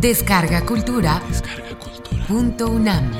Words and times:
Descarga 0.00 0.64
Cultura. 0.64 1.20
Punto 2.26 2.70
UNAM. 2.70 3.10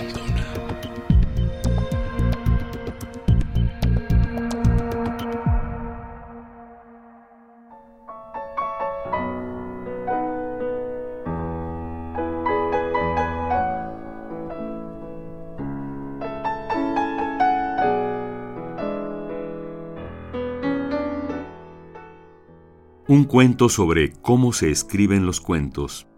Un 23.07 23.25
cuento 23.25 23.69
sobre 23.69 24.13
cómo 24.23 24.55
se 24.55 24.71
escriben 24.71 25.27
los 25.27 25.43
cuentos. 25.43 26.10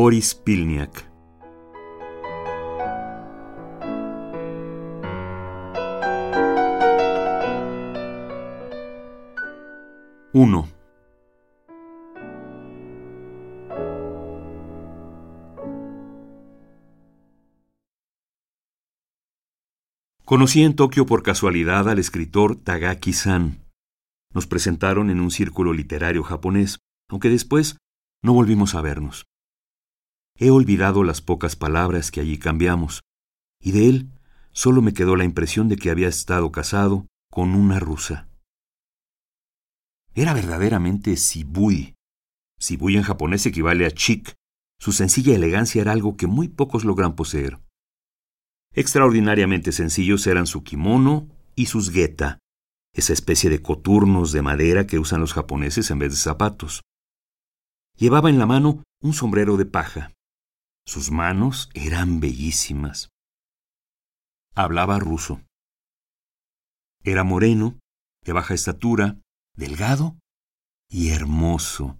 Boris 0.00 0.32
Pilniak. 0.36 1.10
Uno. 10.32 10.68
Conocí 20.24 20.62
en 20.62 20.76
Tokio 20.76 21.06
por 21.06 21.24
casualidad 21.24 21.88
al 21.88 21.98
escritor 21.98 22.54
Tagaki-san. 22.54 23.66
Nos 24.32 24.46
presentaron 24.46 25.10
en 25.10 25.18
un 25.18 25.32
círculo 25.32 25.72
literario 25.72 26.22
japonés, 26.22 26.78
aunque 27.10 27.30
después 27.30 27.78
no 28.22 28.32
volvimos 28.32 28.76
a 28.76 28.80
vernos. 28.80 29.26
He 30.40 30.50
olvidado 30.50 31.02
las 31.02 31.20
pocas 31.20 31.56
palabras 31.56 32.12
que 32.12 32.20
allí 32.20 32.38
cambiamos, 32.38 33.02
y 33.60 33.72
de 33.72 33.88
él 33.88 34.10
solo 34.52 34.82
me 34.82 34.92
quedó 34.92 35.16
la 35.16 35.24
impresión 35.24 35.68
de 35.68 35.76
que 35.76 35.90
había 35.90 36.06
estado 36.06 36.52
casado 36.52 37.06
con 37.28 37.56
una 37.56 37.80
rusa. 37.80 38.28
Era 40.14 40.34
verdaderamente 40.34 41.16
Sibui. 41.16 41.94
Sibui 42.58 42.96
en 42.96 43.02
japonés 43.02 43.46
equivale 43.46 43.84
a 43.84 43.90
chic. 43.90 44.34
Su 44.80 44.92
sencilla 44.92 45.34
elegancia 45.34 45.82
era 45.82 45.90
algo 45.90 46.16
que 46.16 46.28
muy 46.28 46.46
pocos 46.48 46.84
logran 46.84 47.16
poseer. 47.16 47.58
Extraordinariamente 48.74 49.72
sencillos 49.72 50.24
eran 50.28 50.46
su 50.46 50.62
kimono 50.62 51.28
y 51.56 51.66
sus 51.66 51.90
geta, 51.90 52.38
esa 52.92 53.12
especie 53.12 53.50
de 53.50 53.60
coturnos 53.60 54.30
de 54.30 54.42
madera 54.42 54.86
que 54.86 55.00
usan 55.00 55.20
los 55.20 55.32
japoneses 55.32 55.90
en 55.90 55.98
vez 55.98 56.10
de 56.10 56.16
zapatos. 56.16 56.82
Llevaba 57.96 58.30
en 58.30 58.38
la 58.38 58.46
mano 58.46 58.84
un 59.00 59.12
sombrero 59.12 59.56
de 59.56 59.66
paja. 59.66 60.12
Sus 60.88 61.10
manos 61.10 61.68
eran 61.74 62.18
bellísimas. 62.18 63.10
Hablaba 64.54 64.98
ruso. 64.98 65.42
Era 67.04 67.24
moreno, 67.24 67.78
de 68.24 68.32
baja 68.32 68.54
estatura, 68.54 69.20
delgado 69.54 70.16
y 70.88 71.10
hermoso, 71.10 71.98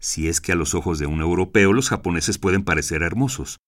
si 0.00 0.26
es 0.26 0.40
que 0.40 0.52
a 0.52 0.54
los 0.54 0.74
ojos 0.74 0.98
de 0.98 1.04
un 1.04 1.20
europeo 1.20 1.74
los 1.74 1.90
japoneses 1.90 2.38
pueden 2.38 2.64
parecer 2.64 3.02
hermosos. 3.02 3.58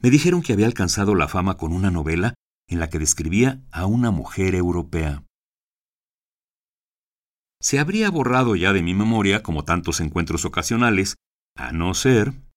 Me 0.00 0.10
dijeron 0.10 0.42
que 0.42 0.54
había 0.54 0.66
alcanzado 0.66 1.14
la 1.14 1.28
fama 1.28 1.58
con 1.58 1.72
una 1.72 1.92
novela 1.92 2.34
en 2.66 2.80
la 2.80 2.90
que 2.90 2.98
describía 2.98 3.62
a 3.70 3.86
una 3.86 4.10
mujer 4.10 4.56
europea. 4.56 5.22
Se 7.60 7.78
habría 7.78 8.10
borrado 8.10 8.56
ya 8.56 8.72
de 8.72 8.82
mi 8.82 8.94
memoria, 8.94 9.44
como 9.44 9.64
tantos 9.64 10.00
encuentros 10.00 10.44
ocasionales, 10.44 11.14
a 11.54 11.70
no 11.70 11.94
ser... 11.94 12.49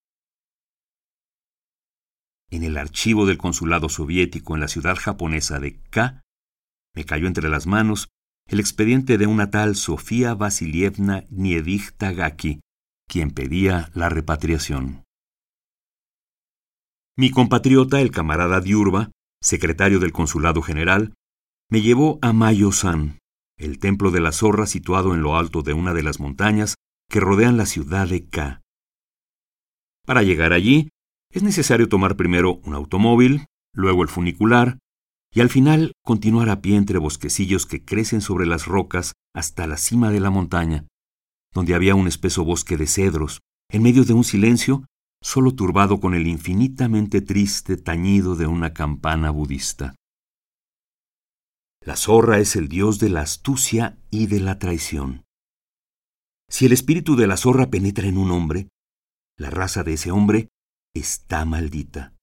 En 2.54 2.62
el 2.62 2.76
archivo 2.76 3.26
del 3.26 3.36
consulado 3.36 3.88
soviético 3.88 4.54
en 4.54 4.60
la 4.60 4.68
ciudad 4.68 4.94
japonesa 4.94 5.58
de 5.58 5.80
K, 5.90 6.22
me 6.94 7.04
cayó 7.04 7.26
entre 7.26 7.48
las 7.48 7.66
manos 7.66 8.10
el 8.46 8.60
expediente 8.60 9.18
de 9.18 9.26
una 9.26 9.50
tal 9.50 9.74
Sofía 9.74 10.34
Vasilievna 10.34 11.24
Niedich 11.30 11.96
Tagaki, 11.96 12.60
quien 13.08 13.32
pedía 13.32 13.90
la 13.92 14.08
repatriación. 14.08 15.02
Mi 17.16 17.30
compatriota, 17.30 18.00
el 18.00 18.12
camarada 18.12 18.60
Diurba, 18.60 19.10
secretario 19.42 19.98
del 19.98 20.12
Consulado 20.12 20.62
General, 20.62 21.12
me 21.68 21.82
llevó 21.82 22.20
a 22.22 22.32
Mayo-san, 22.32 23.18
el 23.58 23.80
templo 23.80 24.12
de 24.12 24.20
la 24.20 24.30
zorra 24.30 24.68
situado 24.68 25.12
en 25.12 25.22
lo 25.22 25.36
alto 25.36 25.62
de 25.62 25.72
una 25.72 25.92
de 25.92 26.04
las 26.04 26.20
montañas 26.20 26.76
que 27.10 27.18
rodean 27.18 27.56
la 27.56 27.66
ciudad 27.66 28.06
de 28.06 28.28
K. 28.28 28.60
Para 30.06 30.22
llegar 30.22 30.52
allí, 30.52 30.90
es 31.34 31.42
necesario 31.42 31.88
tomar 31.88 32.16
primero 32.16 32.60
un 32.64 32.74
automóvil, 32.74 33.46
luego 33.74 34.02
el 34.04 34.08
funicular, 34.08 34.78
y 35.32 35.40
al 35.40 35.50
final 35.50 35.92
continuar 36.04 36.48
a 36.48 36.60
pie 36.60 36.76
entre 36.76 36.98
bosquecillos 36.98 37.66
que 37.66 37.84
crecen 37.84 38.20
sobre 38.20 38.46
las 38.46 38.66
rocas 38.66 39.14
hasta 39.34 39.66
la 39.66 39.76
cima 39.76 40.12
de 40.12 40.20
la 40.20 40.30
montaña, 40.30 40.86
donde 41.52 41.74
había 41.74 41.96
un 41.96 42.06
espeso 42.06 42.44
bosque 42.44 42.76
de 42.76 42.86
cedros, 42.86 43.40
en 43.68 43.82
medio 43.82 44.04
de 44.04 44.12
un 44.12 44.22
silencio 44.22 44.84
solo 45.20 45.56
turbado 45.56 45.98
con 45.98 46.14
el 46.14 46.28
infinitamente 46.28 47.20
triste 47.20 47.76
tañido 47.76 48.36
de 48.36 48.46
una 48.46 48.72
campana 48.72 49.30
budista. 49.30 49.96
La 51.80 51.96
zorra 51.96 52.38
es 52.38 52.54
el 52.54 52.68
dios 52.68 53.00
de 53.00 53.08
la 53.08 53.22
astucia 53.22 53.98
y 54.08 54.28
de 54.28 54.38
la 54.38 54.60
traición. 54.60 55.24
Si 56.48 56.66
el 56.66 56.72
espíritu 56.72 57.16
de 57.16 57.26
la 57.26 57.36
zorra 57.36 57.70
penetra 57.70 58.06
en 58.06 58.18
un 58.18 58.30
hombre, 58.30 58.68
la 59.36 59.50
raza 59.50 59.82
de 59.82 59.94
ese 59.94 60.12
hombre 60.12 60.48
está 60.94 61.44
maldita. 61.44 62.14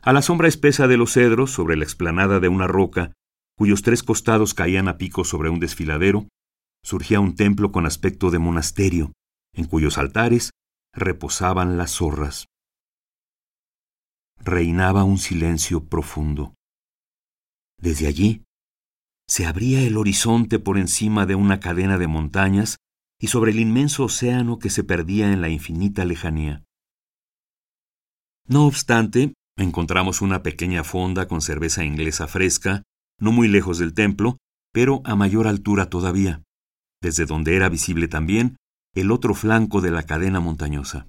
A 0.00 0.12
la 0.12 0.22
sombra 0.22 0.48
espesa 0.48 0.86
de 0.86 0.96
los 0.96 1.12
cedros, 1.12 1.50
sobre 1.50 1.76
la 1.76 1.84
explanada 1.84 2.40
de 2.40 2.48
una 2.48 2.66
roca, 2.66 3.12
cuyos 3.56 3.82
tres 3.82 4.02
costados 4.02 4.54
caían 4.54 4.88
a 4.88 4.96
pico 4.96 5.24
sobre 5.24 5.50
un 5.50 5.60
desfiladero, 5.60 6.28
surgía 6.82 7.20
un 7.20 7.34
templo 7.34 7.72
con 7.72 7.84
aspecto 7.84 8.30
de 8.30 8.38
monasterio, 8.38 9.12
en 9.52 9.66
cuyos 9.66 9.98
altares 9.98 10.50
reposaban 10.94 11.76
las 11.76 11.92
zorras. 11.96 12.46
Reinaba 14.38 15.04
un 15.04 15.18
silencio 15.18 15.84
profundo. 15.84 16.54
Desde 17.80 18.06
allí 18.06 18.44
se 19.28 19.44
abría 19.44 19.82
el 19.82 19.98
horizonte 19.98 20.58
por 20.58 20.78
encima 20.78 21.26
de 21.26 21.34
una 21.34 21.60
cadena 21.60 21.98
de 21.98 22.06
montañas 22.06 22.76
y 23.20 23.26
sobre 23.26 23.50
el 23.50 23.60
inmenso 23.60 24.04
océano 24.04 24.58
que 24.58 24.70
se 24.70 24.84
perdía 24.84 25.32
en 25.32 25.42
la 25.42 25.50
infinita 25.50 26.04
lejanía. 26.04 26.64
No 28.48 28.64
obstante, 28.64 29.34
encontramos 29.58 30.22
una 30.22 30.42
pequeña 30.42 30.82
fonda 30.82 31.28
con 31.28 31.42
cerveza 31.42 31.84
inglesa 31.84 32.26
fresca, 32.26 32.82
no 33.20 33.30
muy 33.30 33.46
lejos 33.46 33.78
del 33.78 33.92
templo, 33.92 34.38
pero 34.72 35.02
a 35.04 35.14
mayor 35.16 35.46
altura 35.46 35.90
todavía, 35.90 36.42
desde 37.02 37.26
donde 37.26 37.56
era 37.56 37.68
visible 37.68 38.08
también 38.08 38.56
el 38.94 39.10
otro 39.10 39.34
flanco 39.34 39.82
de 39.82 39.90
la 39.90 40.04
cadena 40.04 40.40
montañosa. 40.40 41.08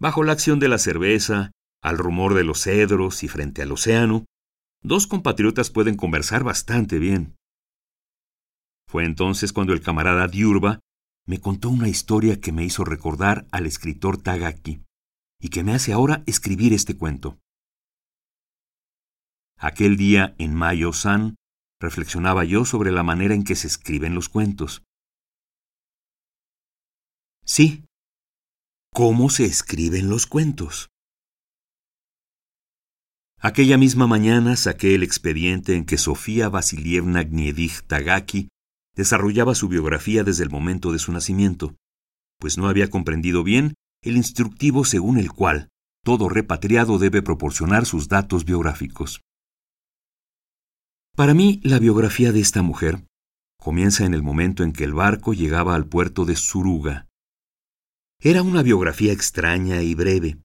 Bajo 0.00 0.24
la 0.24 0.32
acción 0.32 0.58
de 0.60 0.68
la 0.68 0.78
cerveza, 0.78 1.52
al 1.82 1.98
rumor 1.98 2.32
de 2.32 2.44
los 2.44 2.62
cedros 2.62 3.22
y 3.22 3.28
frente 3.28 3.60
al 3.60 3.70
océano, 3.70 4.24
dos 4.82 5.06
compatriotas 5.06 5.70
pueden 5.70 5.96
conversar 5.96 6.42
bastante 6.42 6.98
bien. 6.98 7.36
Fue 8.88 9.04
entonces 9.04 9.52
cuando 9.52 9.74
el 9.74 9.82
camarada 9.82 10.26
Diurba 10.26 10.80
me 11.26 11.40
contó 11.40 11.70
una 11.70 11.88
historia 11.88 12.40
que 12.40 12.52
me 12.52 12.64
hizo 12.64 12.84
recordar 12.84 13.46
al 13.50 13.66
escritor 13.66 14.20
Tagaki 14.20 14.84
y 15.40 15.48
que 15.48 15.64
me 15.64 15.72
hace 15.72 15.92
ahora 15.92 16.22
escribir 16.26 16.72
este 16.72 16.96
cuento. 16.96 17.38
Aquel 19.56 19.96
día 19.96 20.34
en 20.38 20.54
Mayo-san 20.54 21.36
reflexionaba 21.80 22.44
yo 22.44 22.64
sobre 22.64 22.92
la 22.92 23.02
manera 23.02 23.34
en 23.34 23.44
que 23.44 23.56
se 23.56 23.66
escriben 23.66 24.14
los 24.14 24.28
cuentos. 24.28 24.82
Sí, 27.44 27.84
¿cómo 28.92 29.30
se 29.30 29.44
escriben 29.44 30.08
los 30.08 30.26
cuentos? 30.26 30.88
Aquella 33.38 33.76
misma 33.76 34.06
mañana 34.06 34.56
saqué 34.56 34.94
el 34.94 35.02
expediente 35.02 35.74
en 35.74 35.84
que 35.84 35.98
Sofía 35.98 36.48
Vasilievna 36.48 37.24
Gniedich 37.24 37.82
Tagaki 37.86 38.48
desarrollaba 38.94 39.54
su 39.54 39.68
biografía 39.68 40.24
desde 40.24 40.44
el 40.44 40.50
momento 40.50 40.92
de 40.92 40.98
su 40.98 41.12
nacimiento, 41.12 41.74
pues 42.38 42.58
no 42.58 42.68
había 42.68 42.90
comprendido 42.90 43.42
bien 43.42 43.74
el 44.02 44.16
instructivo 44.16 44.84
según 44.84 45.18
el 45.18 45.32
cual 45.32 45.68
todo 46.04 46.28
repatriado 46.28 46.98
debe 46.98 47.22
proporcionar 47.22 47.86
sus 47.86 48.08
datos 48.08 48.44
biográficos. 48.44 49.22
Para 51.16 51.32
mí, 51.32 51.60
la 51.64 51.78
biografía 51.78 52.32
de 52.32 52.40
esta 52.40 52.62
mujer 52.62 53.06
comienza 53.58 54.04
en 54.04 54.14
el 54.14 54.22
momento 54.22 54.62
en 54.62 54.72
que 54.72 54.84
el 54.84 54.92
barco 54.92 55.32
llegaba 55.32 55.74
al 55.74 55.86
puerto 55.86 56.24
de 56.24 56.36
Suruga. 56.36 57.06
Era 58.20 58.42
una 58.42 58.62
biografía 58.62 59.12
extraña 59.12 59.82
y 59.82 59.94
breve, 59.94 60.38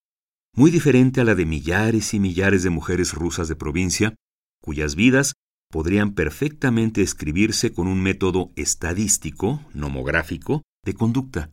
muy 0.54 0.70
diferente 0.70 1.20
a 1.20 1.24
la 1.24 1.34
de 1.34 1.44
millares 1.44 2.14
y 2.14 2.20
millares 2.20 2.62
de 2.62 2.70
mujeres 2.70 3.12
rusas 3.12 3.48
de 3.48 3.56
provincia, 3.56 4.14
cuyas 4.62 4.94
vidas 4.94 5.34
podrían 5.70 6.14
perfectamente 6.14 7.00
escribirse 7.00 7.72
con 7.72 7.86
un 7.86 8.02
método 8.02 8.52
estadístico, 8.56 9.64
nomográfico, 9.72 10.62
de 10.84 10.94
conducta, 10.94 11.52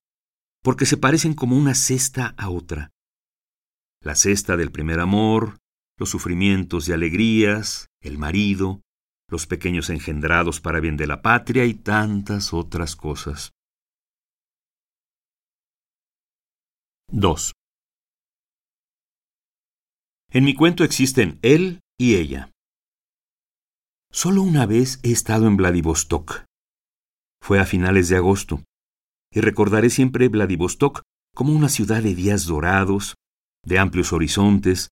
porque 0.63 0.85
se 0.85 0.97
parecen 0.97 1.33
como 1.33 1.55
una 1.55 1.75
cesta 1.75 2.33
a 2.37 2.49
otra. 2.49 2.89
La 4.01 4.15
cesta 4.15 4.57
del 4.57 4.71
primer 4.71 4.99
amor, 4.99 5.57
los 5.97 6.09
sufrimientos 6.09 6.89
y 6.89 6.93
alegrías, 6.93 7.87
el 8.01 8.17
marido, 8.17 8.81
los 9.29 9.45
pequeños 9.45 9.89
engendrados 9.89 10.61
para 10.61 10.79
bien 10.79 10.97
de 10.97 11.07
la 11.07 11.21
patria 11.21 11.65
y 11.65 11.73
tantas 11.73 12.53
otras 12.53 12.95
cosas. 12.95 13.51
2. 17.09 17.53
En 20.31 20.43
mi 20.43 20.53
cuento 20.53 20.83
existen 20.83 21.39
él 21.41 21.79
y 21.97 22.15
ella. 22.15 22.51
Solo 24.19 24.41
una 24.41 24.65
vez 24.65 24.99
he 25.03 25.11
estado 25.11 25.45
en 25.45 25.57
Vladivostok. 25.57 26.43
Fue 27.39 27.59
a 27.59 27.65
finales 27.67 28.09
de 28.09 28.15
agosto, 28.15 28.63
y 29.31 29.41
recordaré 29.41 29.91
siempre 29.91 30.27
Vladivostok 30.27 31.03
como 31.35 31.53
una 31.53 31.69
ciudad 31.69 32.01
de 32.01 32.15
días 32.15 32.47
dorados, 32.47 33.13
de 33.63 33.77
amplios 33.77 34.13
horizontes, 34.13 34.89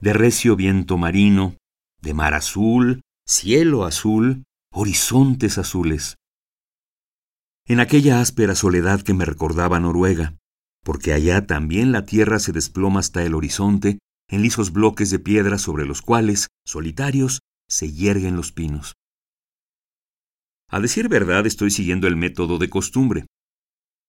de 0.00 0.12
recio 0.12 0.54
viento 0.54 0.96
marino, 0.96 1.56
de 2.00 2.14
mar 2.14 2.34
azul, 2.34 3.00
cielo 3.26 3.84
azul, 3.84 4.44
horizontes 4.72 5.58
azules. 5.58 6.14
En 7.66 7.80
aquella 7.80 8.20
áspera 8.20 8.54
soledad 8.54 9.02
que 9.02 9.12
me 9.12 9.24
recordaba 9.24 9.80
Noruega, 9.80 10.36
porque 10.84 11.12
allá 11.12 11.48
también 11.48 11.90
la 11.90 12.06
tierra 12.06 12.38
se 12.38 12.52
desploma 12.52 13.00
hasta 13.00 13.24
el 13.24 13.34
horizonte 13.34 13.98
en 14.28 14.42
lisos 14.42 14.72
bloques 14.72 15.10
de 15.10 15.18
piedra 15.18 15.58
sobre 15.58 15.84
los 15.84 16.00
cuales, 16.00 16.46
solitarios, 16.64 17.40
se 17.68 17.92
yerguen 17.92 18.36
los 18.36 18.52
pinos. 18.52 18.94
A 20.70 20.80
decir 20.80 21.08
verdad, 21.08 21.46
estoy 21.46 21.70
siguiendo 21.70 22.06
el 22.08 22.16
método 22.16 22.58
de 22.58 22.68
costumbre. 22.68 23.26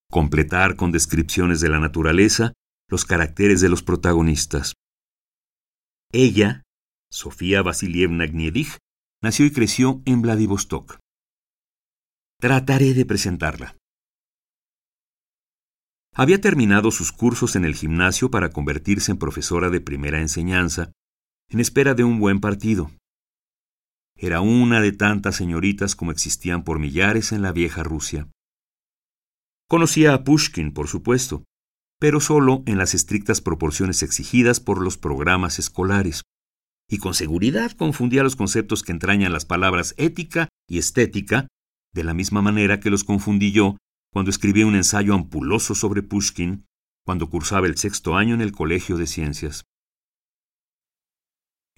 Completar 0.10 0.76
con 0.76 0.92
descripciones 0.92 1.62
de 1.62 1.70
la 1.70 1.80
naturaleza 1.80 2.54
los 2.90 3.06
caracteres 3.06 3.62
de 3.62 3.70
los 3.70 3.84
protagonistas. 3.84 4.74
Ella, 6.12 6.64
Sofía 7.12 7.62
Vasilievna 7.62 8.26
Gniedich, 8.26 8.78
nació 9.22 9.46
y 9.46 9.52
creció 9.52 10.02
en 10.06 10.22
Vladivostok. 10.22 10.98
Trataré 12.40 12.94
de 12.94 13.06
presentarla. 13.06 13.76
Había 16.16 16.42
terminado 16.42 16.92
sus 16.92 17.12
cursos 17.12 17.56
en 17.56 17.64
el 17.64 17.76
gimnasio 17.76 18.32
para 18.32 18.50
convertirse 18.50 19.12
en 19.12 19.20
profesora 19.20 19.70
de 19.70 19.82
primera 19.82 20.20
enseñanza, 20.20 20.92
en 21.50 21.60
espera 21.60 21.94
de 21.94 22.04
un 22.04 22.20
buen 22.20 22.40
partido. 22.40 22.92
Era 24.22 24.42
una 24.42 24.82
de 24.82 24.92
tantas 24.92 25.38
señoritas 25.38 25.96
como 25.96 26.12
existían 26.12 26.66
por 26.66 26.78
millares 26.78 27.32
en 27.32 27.42
la 27.42 27.54
vieja 27.54 27.84
Rusia. 27.84 28.28
Conocía 29.70 30.14
a 30.14 30.26
Pushkin, 30.26 30.74
por 30.74 30.90
supuesto, 30.90 31.46
pero 32.00 32.20
solo 32.20 32.64
en 32.66 32.78
las 32.78 32.94
estrictas 32.94 33.40
proporciones 33.40 34.04
exigidas 34.04 34.60
por 34.60 34.82
los 34.82 34.98
programas 34.98 35.58
escolares, 35.58 36.24
y 36.90 36.98
con 36.98 37.14
seguridad 37.14 37.72
confundía 37.72 38.24
los 38.24 38.36
conceptos 38.36 38.84
que 38.84 38.92
entrañan 38.92 39.32
las 39.32 39.46
palabras 39.46 39.94
ética 39.98 40.50
y 40.68 40.80
estética, 40.80 41.48
de 41.94 42.04
la 42.04 42.14
misma 42.14 42.42
manera 42.42 42.82
que 42.82 42.90
los 42.90 43.06
confundí 43.06 43.54
yo 43.54 43.78
cuando 44.12 44.32
escribí 44.32 44.64
un 44.64 44.76
ensayo 44.76 45.14
ampuloso 45.14 45.76
sobre 45.76 46.04
Pushkin, 46.04 46.66
cuando 47.06 47.30
cursaba 47.30 47.68
el 47.68 47.78
sexto 47.78 48.18
año 48.18 48.34
en 48.34 48.42
el 48.42 48.52
Colegio 48.52 48.98
de 48.98 49.08
Ciencias. 49.08 49.64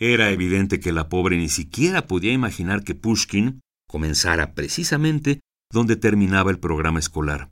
Era 0.04 0.32
evidente 0.32 0.80
que 0.80 0.92
la 0.92 1.10
pobre 1.10 1.38
ni 1.38 1.48
siquiera 1.48 2.08
podía 2.08 2.34
imaginar 2.34 2.84
que 2.84 2.96
Pushkin 2.96 3.62
comenzara 3.88 4.56
precisamente 4.56 5.42
donde 5.72 5.96
terminaba 5.96 6.50
el 6.50 6.58
programa 6.58 6.98
escolar. 6.98 7.52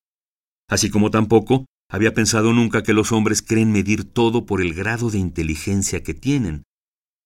Así 0.68 0.90
como 0.90 1.12
tampoco 1.12 1.68
había 1.92 2.16
pensado 2.16 2.51
nunca 2.51 2.81
que 2.81 2.94
los 2.94 3.12
hombres 3.12 3.44
creen 3.44 3.72
medir 3.72 4.04
todo 4.04 4.48
por 4.48 4.62
el 4.62 4.74
grado 4.74 5.12
de 5.12 5.19
inteligencia 5.19 6.01
que 6.01 6.16
tienen, 6.16 6.63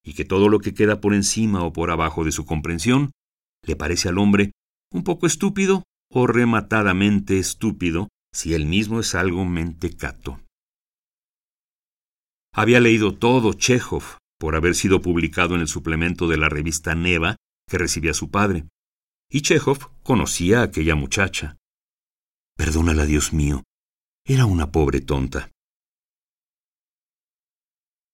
y 0.03 0.13
que 0.13 0.25
todo 0.25 0.49
lo 0.49 0.59
que 0.59 0.73
queda 0.73 0.99
por 0.99 1.13
encima 1.13 1.63
o 1.63 1.71
por 1.71 1.89
abajo 1.89 2.25
de 2.25 2.33
su 2.33 2.45
comprensión 2.45 3.11
le 3.65 3.77
parece 3.77 4.09
al 4.09 4.17
hombre 4.17 4.51
un 4.91 5.05
poco 5.05 5.25
estúpido 5.25 5.83
o 6.11 6.27
rematadamente 6.27 7.39
estúpido 7.39 8.09
si 8.33 8.53
él 8.53 8.65
mismo 8.65 8.99
es 8.99 9.15
algo 9.15 9.45
mentecato. 9.45 10.41
Había 12.53 12.81
leído 12.81 13.17
todo 13.17 13.53
Chekhov, 13.53 14.17
por 14.43 14.57
haber 14.57 14.75
sido 14.75 15.01
publicado 15.01 15.55
en 15.55 15.61
el 15.61 15.69
suplemento 15.69 16.27
de 16.27 16.35
la 16.35 16.49
revista 16.49 16.95
Neva 16.95 17.37
que 17.65 17.77
recibía 17.77 18.13
su 18.13 18.29
padre. 18.29 18.67
Y 19.31 19.41
Chekhov 19.41 19.89
conocía 20.03 20.59
a 20.59 20.63
aquella 20.63 20.95
muchacha. 20.95 21.55
Perdónala, 22.57 23.05
Dios 23.05 23.31
mío. 23.31 23.63
Era 24.25 24.45
una 24.45 24.69
pobre 24.69 24.99
tonta. 24.99 25.49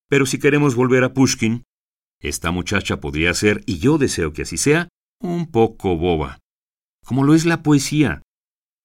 Pero 0.07 0.27
si 0.27 0.37
queremos 0.37 0.75
volver 0.75 1.03
a 1.03 1.15
Pushkin, 1.15 1.63
esta 2.21 2.51
muchacha 2.51 2.99
podría 2.99 3.33
ser, 3.33 3.63
y 3.65 3.79
yo 3.79 3.97
deseo 3.97 4.31
que 4.31 4.43
así 4.43 4.57
sea, 4.57 4.87
un 5.19 5.49
poco 5.49 5.97
boba, 5.97 6.37
como 7.03 7.23
lo 7.23 7.33
es 7.33 7.45
la 7.45 7.63
poesía, 7.63 8.21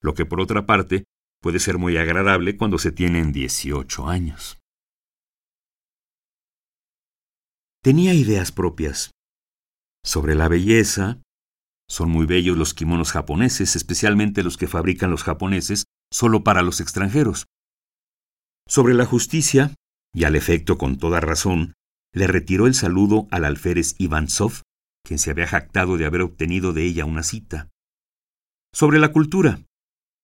lo 0.00 0.14
que 0.14 0.24
por 0.24 0.40
otra 0.40 0.64
parte 0.64 1.04
puede 1.42 1.58
ser 1.58 1.76
muy 1.76 1.98
agradable 1.98 2.56
cuando 2.56 2.78
se 2.78 2.90
tienen 2.90 3.32
18 3.32 4.08
años. 4.08 4.63
Tenía 7.84 8.14
ideas 8.14 8.50
propias. 8.50 9.10
Sobre 10.02 10.34
la 10.34 10.48
belleza, 10.48 11.20
son 11.86 12.08
muy 12.08 12.24
bellos 12.24 12.56
los 12.56 12.72
kimonos 12.72 13.12
japoneses, 13.12 13.76
especialmente 13.76 14.42
los 14.42 14.56
que 14.56 14.68
fabrican 14.68 15.10
los 15.10 15.22
japoneses 15.22 15.84
solo 16.10 16.44
para 16.44 16.62
los 16.62 16.80
extranjeros. 16.80 17.44
Sobre 18.66 18.94
la 18.94 19.04
justicia, 19.04 19.74
y 20.14 20.24
al 20.24 20.34
efecto 20.34 20.78
con 20.78 20.96
toda 20.96 21.20
razón, 21.20 21.74
le 22.14 22.26
retiró 22.26 22.66
el 22.66 22.72
saludo 22.72 23.28
al 23.30 23.44
alférez 23.44 23.96
Ivansov, 23.98 24.62
quien 25.06 25.18
se 25.18 25.30
había 25.30 25.46
jactado 25.46 25.98
de 25.98 26.06
haber 26.06 26.22
obtenido 26.22 26.72
de 26.72 26.86
ella 26.86 27.04
una 27.04 27.22
cita. 27.22 27.68
Sobre 28.72 28.98
la 28.98 29.12
cultura, 29.12 29.60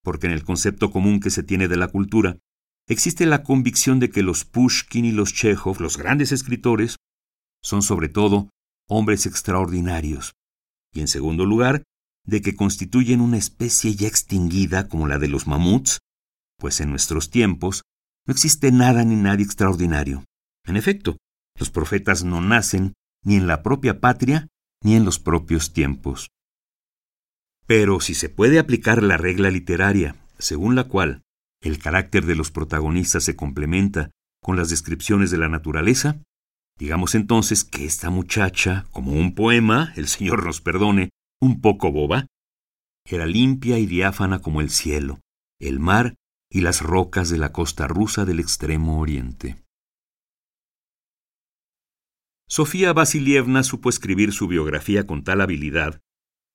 porque 0.02 0.28
en 0.28 0.32
el 0.32 0.44
concepto 0.44 0.90
común 0.90 1.20
que 1.20 1.28
se 1.28 1.42
tiene 1.42 1.68
de 1.68 1.76
la 1.76 1.88
cultura, 1.88 2.38
existe 2.88 3.26
la 3.26 3.42
convicción 3.42 4.00
de 4.00 4.08
que 4.08 4.22
los 4.22 4.46
Pushkin 4.46 5.04
y 5.04 5.12
los 5.12 5.34
Chekhov, 5.34 5.78
los 5.82 5.98
grandes 5.98 6.32
escritores, 6.32 6.96
son 7.62 7.82
sobre 7.82 8.08
todo 8.08 8.50
hombres 8.88 9.26
extraordinarios, 9.26 10.34
y 10.92 11.00
en 11.00 11.08
segundo 11.08 11.46
lugar, 11.46 11.84
de 12.24 12.42
que 12.42 12.54
constituyen 12.54 13.20
una 13.20 13.38
especie 13.38 13.94
ya 13.94 14.08
extinguida 14.08 14.88
como 14.88 15.06
la 15.06 15.18
de 15.18 15.28
los 15.28 15.46
mamuts, 15.46 16.00
pues 16.58 16.80
en 16.80 16.90
nuestros 16.90 17.30
tiempos 17.30 17.82
no 18.26 18.32
existe 18.32 18.70
nada 18.72 19.04
ni 19.04 19.16
nadie 19.16 19.44
extraordinario. 19.44 20.24
En 20.64 20.76
efecto, 20.76 21.16
los 21.58 21.70
profetas 21.70 22.24
no 22.24 22.40
nacen 22.40 22.94
ni 23.24 23.36
en 23.36 23.46
la 23.46 23.62
propia 23.62 24.00
patria 24.00 24.48
ni 24.82 24.94
en 24.94 25.04
los 25.04 25.18
propios 25.18 25.72
tiempos. 25.72 26.28
Pero 27.66 28.00
si 28.00 28.14
se 28.14 28.28
puede 28.28 28.58
aplicar 28.58 29.02
la 29.02 29.16
regla 29.16 29.50
literaria, 29.50 30.16
según 30.38 30.74
la 30.74 30.84
cual 30.84 31.22
el 31.62 31.78
carácter 31.78 32.26
de 32.26 32.34
los 32.34 32.50
protagonistas 32.50 33.24
se 33.24 33.36
complementa 33.36 34.10
con 34.42 34.56
las 34.56 34.70
descripciones 34.70 35.30
de 35.30 35.38
la 35.38 35.48
naturaleza, 35.48 36.22
Digamos 36.80 37.14
entonces 37.14 37.62
que 37.62 37.84
esta 37.84 38.08
muchacha, 38.08 38.86
como 38.90 39.12
un 39.12 39.34
poema, 39.34 39.92
el 39.96 40.08
Señor 40.08 40.46
nos 40.46 40.62
perdone, 40.62 41.10
un 41.38 41.60
poco 41.60 41.92
boba, 41.92 42.26
era 43.04 43.26
limpia 43.26 43.78
y 43.78 43.84
diáfana 43.84 44.38
como 44.40 44.62
el 44.62 44.70
cielo, 44.70 45.20
el 45.60 45.78
mar 45.78 46.14
y 46.50 46.62
las 46.62 46.80
rocas 46.80 47.28
de 47.28 47.36
la 47.36 47.52
costa 47.52 47.86
rusa 47.86 48.24
del 48.24 48.40
extremo 48.40 48.98
oriente. 48.98 49.62
Sofía 52.48 52.94
Vasilievna 52.94 53.62
supo 53.62 53.90
escribir 53.90 54.32
su 54.32 54.48
biografía 54.48 55.06
con 55.06 55.22
tal 55.22 55.42
habilidad 55.42 56.00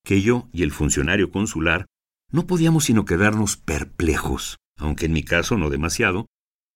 que 0.04 0.24
yo 0.24 0.50
y 0.52 0.64
el 0.64 0.72
funcionario 0.72 1.30
consular 1.30 1.86
no 2.32 2.48
podíamos 2.48 2.86
sino 2.86 3.06
quedarnos 3.06 3.58
perplejos, 3.58 4.58
aunque 4.80 5.06
en 5.06 5.14
mi 5.14 5.24
caso 5.24 5.56
no 5.56 5.70
demasiado, 5.70 6.26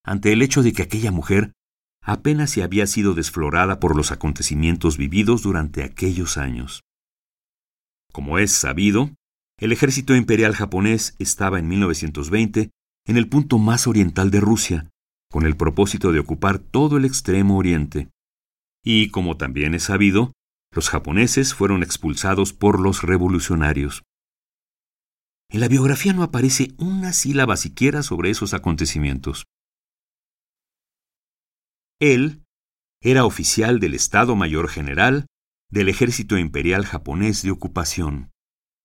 ante 0.05 0.33
el 0.33 0.43
hecho 0.43 0.61
de 0.61 0.71
que 0.71 0.83
aquella 0.83 1.11
mujer 1.11 1.53
apenas 2.11 2.49
se 2.49 2.63
había 2.63 2.87
sido 2.87 3.13
desflorada 3.13 3.79
por 3.79 3.95
los 3.95 4.11
acontecimientos 4.11 4.97
vividos 4.97 5.43
durante 5.43 5.83
aquellos 5.83 6.37
años. 6.37 6.81
Como 8.11 8.39
es 8.39 8.51
sabido, 8.51 9.11
el 9.59 9.71
ejército 9.71 10.15
imperial 10.15 10.55
japonés 10.55 11.15
estaba 11.19 11.59
en 11.59 11.67
1920 11.67 12.71
en 13.05 13.17
el 13.17 13.29
punto 13.29 13.59
más 13.59 13.85
oriental 13.85 14.31
de 14.31 14.39
Rusia, 14.39 14.89
con 15.29 15.45
el 15.45 15.55
propósito 15.55 16.11
de 16.11 16.19
ocupar 16.19 16.57
todo 16.57 16.97
el 16.97 17.05
extremo 17.05 17.57
oriente. 17.57 18.09
Y, 18.83 19.09
como 19.09 19.37
también 19.37 19.75
es 19.75 19.83
sabido, 19.83 20.33
los 20.73 20.89
japoneses 20.89 21.53
fueron 21.53 21.83
expulsados 21.83 22.53
por 22.53 22.79
los 22.79 23.03
revolucionarios. 23.03 24.01
En 25.51 25.59
la 25.59 25.67
biografía 25.67 26.13
no 26.13 26.23
aparece 26.23 26.73
una 26.77 27.13
sílaba 27.13 27.55
siquiera 27.55 28.01
sobre 28.01 28.31
esos 28.31 28.55
acontecimientos. 28.55 29.45
Él 31.99 32.45
era 33.01 33.25
oficial 33.25 33.79
del 33.79 33.93
Estado 33.93 34.35
Mayor 34.35 34.69
General 34.69 35.25
del 35.69 35.89
ejército 35.89 36.37
imperial 36.37 36.85
japonés 36.85 37.43
de 37.43 37.51
ocupación 37.51 38.31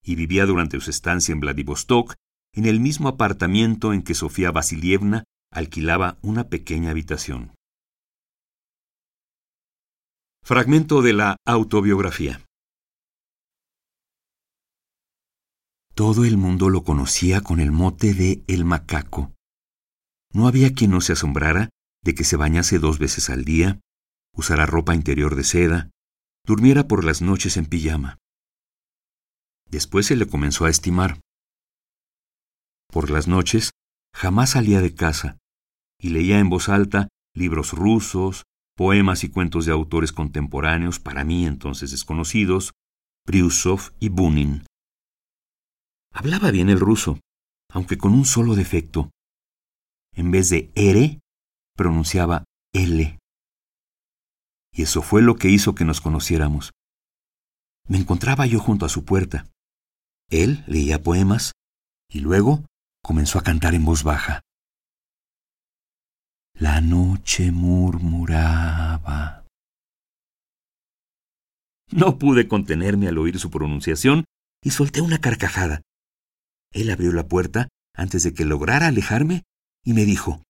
y 0.03 0.17
vivía 0.17 0.47
durante 0.47 0.81
su 0.81 0.91
estancia 0.91 1.33
en 1.33 1.41
Vladivostok 1.41 2.15
en 2.53 2.67
el 2.67 2.81
mismo 2.81 3.09
apartamento 3.09 3.93
en 3.93 4.03
que 4.03 4.15
Sofía 4.15 4.51
Vasilievna 4.51 5.25
alquilaba 5.51 6.19
una 6.23 6.49
pequeña 6.49 6.91
habitación. 6.91 7.55
Fragmento 10.43 11.01
de 11.01 11.15
la 11.15 11.37
autobiografía. 11.47 12.45
Todo 15.95 16.25
el 16.25 16.37
mundo 16.37 16.69
lo 16.69 16.83
conocía 16.83 17.41
con 17.41 17.61
el 17.61 17.71
mote 17.71 18.13
de 18.13 18.43
El 18.49 18.65
Macaco. 18.65 19.33
No 20.33 20.49
había 20.49 20.73
quien 20.75 20.91
no 20.91 21.01
se 21.01 21.13
asombrara 21.13 21.71
de 22.05 22.15
que 22.15 22.25
se 22.25 22.37
bañase 22.37 22.79
dos 22.79 22.99
veces 22.99 23.31
al 23.31 23.45
día, 23.45 23.81
usara 24.37 24.67
ropa 24.67 24.95
interior 24.95 25.35
de 25.35 25.45
seda, 25.45 25.91
durmiera 26.47 26.87
por 26.87 27.05
las 27.05 27.23
noches 27.23 27.57
en 27.57 27.67
pijama. 27.67 28.19
Después 29.71 30.07
se 30.07 30.17
le 30.17 30.27
comenzó 30.27 30.67
a 30.67 30.71
estimar. 30.71 31.21
Por 32.93 33.11
las 33.11 33.27
noches 33.27 33.71
jamás 34.15 34.51
salía 34.51 34.81
de 34.81 34.95
casa 34.95 35.39
y 35.99 36.11
leía 36.11 36.39
en 36.39 36.51
voz 36.51 36.69
alta 36.69 37.09
libros 37.35 37.73
rusos, 37.73 38.45
poemas 38.77 39.25
y 39.25 39.31
cuentos 39.31 39.67
de 39.67 39.73
autores 39.73 40.13
contemporáneos 40.13 41.01
para 41.01 41.25
mí 41.25 41.47
entonces 41.47 41.91
desconocidos, 41.91 42.73
Briusov 43.27 43.93
y 43.99 44.11
Bunin. 44.11 44.67
Hablaba 46.13 46.51
bien 46.51 46.69
el 46.69 46.79
ruso, 46.79 47.19
aunque 47.71 47.97
con 47.99 48.13
un 48.13 48.25
solo 48.25 48.55
defecto. 48.55 49.11
En 50.13 50.31
vez 50.31 50.51
de 50.51 50.71
ere, 50.77 51.21
pronunciaba 51.77 52.45
L. 52.73 53.19
Y 54.73 54.83
eso 54.83 55.03
fue 55.03 55.23
lo 55.23 55.37
que 55.37 55.49
hizo 55.49 55.75
que 55.75 55.85
nos 55.85 56.01
conociéramos. 56.01 56.73
Me 57.87 57.99
encontraba 57.99 58.47
yo 58.47 58.61
junto 58.61 58.87
a 58.87 58.89
su 58.89 59.05
puerta. 59.05 59.47
Él 60.31 60.65
leía 60.67 61.03
poemas 61.03 61.53
y 62.09 62.21
luego 62.21 62.65
comenzó 63.03 63.39
a 63.39 63.43
cantar 63.43 63.75
en 63.75 63.85
voz 63.85 64.03
baja. 64.03 64.41
La 66.55 66.81
noche 66.81 67.51
murmuraba. 67.53 69.45
No 71.91 72.19
pude 72.19 72.49
contenerme 72.49 73.09
al 73.09 73.19
oír 73.19 73.39
su 73.39 73.51
pronunciación 73.51 74.25
y 74.63 74.71
solté 74.71 75.01
una 75.01 75.19
carcajada. 75.21 75.83
Él 76.73 76.91
abrió 76.91 77.13
la 77.13 77.29
puerta 77.29 77.69
antes 77.95 78.23
de 78.23 78.35
que 78.35 78.45
lograra 78.45 78.89
alejarme 78.89 79.43
y 79.85 79.93
me 79.93 80.05
dijo, 80.05 80.43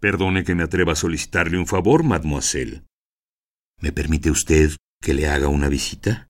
Perdone 0.00 0.44
que 0.44 0.54
me 0.54 0.62
atreva 0.62 0.92
a 0.92 0.96
solicitarle 0.96 1.58
un 1.58 1.66
favor, 1.66 2.04
mademoiselle. 2.04 2.84
¿Me 3.80 3.90
permite 3.90 4.30
usted 4.30 4.70
que 5.00 5.12
le 5.12 5.28
haga 5.28 5.48
una 5.48 5.68
visita? 5.68 6.28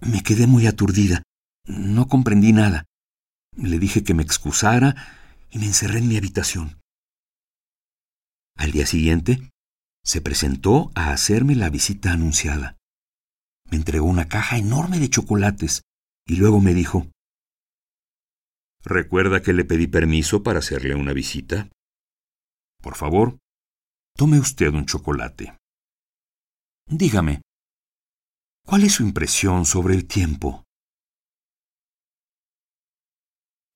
Me 0.00 0.22
quedé 0.22 0.48
muy 0.48 0.66
aturdida. 0.66 1.22
No 1.64 2.08
comprendí 2.08 2.52
nada. 2.52 2.86
Le 3.56 3.78
dije 3.78 4.02
que 4.02 4.14
me 4.14 4.24
excusara 4.24 4.96
y 5.50 5.58
me 5.58 5.66
encerré 5.66 5.98
en 5.98 6.08
mi 6.08 6.16
habitación. 6.16 6.80
Al 8.56 8.72
día 8.72 8.86
siguiente, 8.86 9.50
se 10.04 10.20
presentó 10.20 10.90
a 10.96 11.12
hacerme 11.12 11.54
la 11.54 11.70
visita 11.70 12.12
anunciada. 12.12 12.76
Me 13.70 13.76
entregó 13.76 14.06
una 14.06 14.28
caja 14.28 14.58
enorme 14.58 14.98
de 14.98 15.08
chocolates 15.08 15.82
y 16.26 16.36
luego 16.36 16.60
me 16.60 16.74
dijo, 16.74 17.06
¿Recuerda 18.84 19.40
que 19.40 19.52
le 19.52 19.64
pedí 19.64 19.86
permiso 19.86 20.42
para 20.42 20.58
hacerle 20.58 20.96
una 20.96 21.12
visita? 21.12 21.68
Por 22.82 22.96
favor, 22.96 23.38
tome 24.16 24.40
usted 24.40 24.74
un 24.74 24.86
chocolate. 24.86 25.56
Dígame, 26.86 27.42
¿cuál 28.66 28.82
es 28.82 28.94
su 28.94 29.04
impresión 29.04 29.64
sobre 29.64 29.94
el 29.94 30.06
tiempo? 30.06 30.64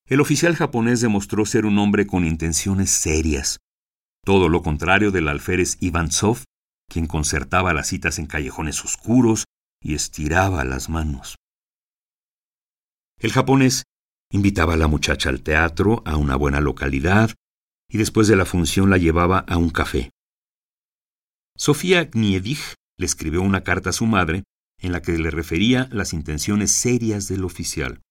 El 0.09 0.21
oficial 0.21 0.57
japonés 0.57 1.01
demostró 1.01 1.47
ser 1.47 1.67
un 1.67 1.79
hombre 1.79 2.07
con 2.07 2.25
intenciones 2.25 2.91
serias, 2.91 3.59
todo 4.25 4.49
lo 4.49 4.63
contrario 4.63 5.13
del 5.13 5.29
alférez 5.29 5.77
Ivansov, 5.81 6.43
quien 6.89 7.07
concertaba 7.07 7.73
las 7.75 7.87
citas 7.87 8.19
en 8.19 8.27
callejones 8.27 8.85
oscuros 8.85 9.45
y 9.81 9.95
estiraba 9.95 10.65
las 10.65 10.89
manos. 10.89 11.37
El 13.19 13.33
japonés 13.33 13.85
invitaba 14.33 14.75
a 14.75 14.77
la 14.77 14.89
muchacha 14.89 15.29
al 15.29 15.43
teatro, 15.43 16.03
a 16.05 16.17
una 16.17 16.35
buena 16.35 16.61
localidad, 16.61 17.31
y 17.89 17.99
después 17.99 18.29
de 18.29 18.37
la 18.37 18.45
función 18.45 18.91
la 18.91 18.99
llevaba 18.99 19.41
a 19.41 19.57
un 19.57 19.71
café. 19.71 20.11
Sofía 21.57 22.05
Gniedich 22.05 22.75
le 22.99 23.07
escribió 23.07 23.43
una 23.43 23.63
carta 23.63 23.91
a 23.91 23.93
su 23.93 24.07
madre 24.07 24.45
en 24.79 24.93
la 24.93 25.03
que 25.03 25.17
le 25.17 25.31
refería 25.31 25.89
las 25.91 26.13
intenciones 26.13 26.71
serias 26.71 27.29
del 27.29 27.45
oficial. 27.45 28.03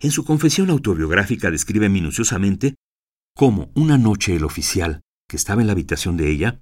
En 0.00 0.10
su 0.10 0.24
confesión 0.24 0.70
autobiográfica 0.70 1.50
describe 1.50 1.88
minuciosamente 1.88 2.76
cómo 3.34 3.70
una 3.74 3.98
noche 3.98 4.36
el 4.36 4.44
oficial, 4.44 5.02
que 5.28 5.36
estaba 5.36 5.62
en 5.62 5.66
la 5.66 5.72
habitación 5.72 6.16
de 6.16 6.30
ella, 6.30 6.60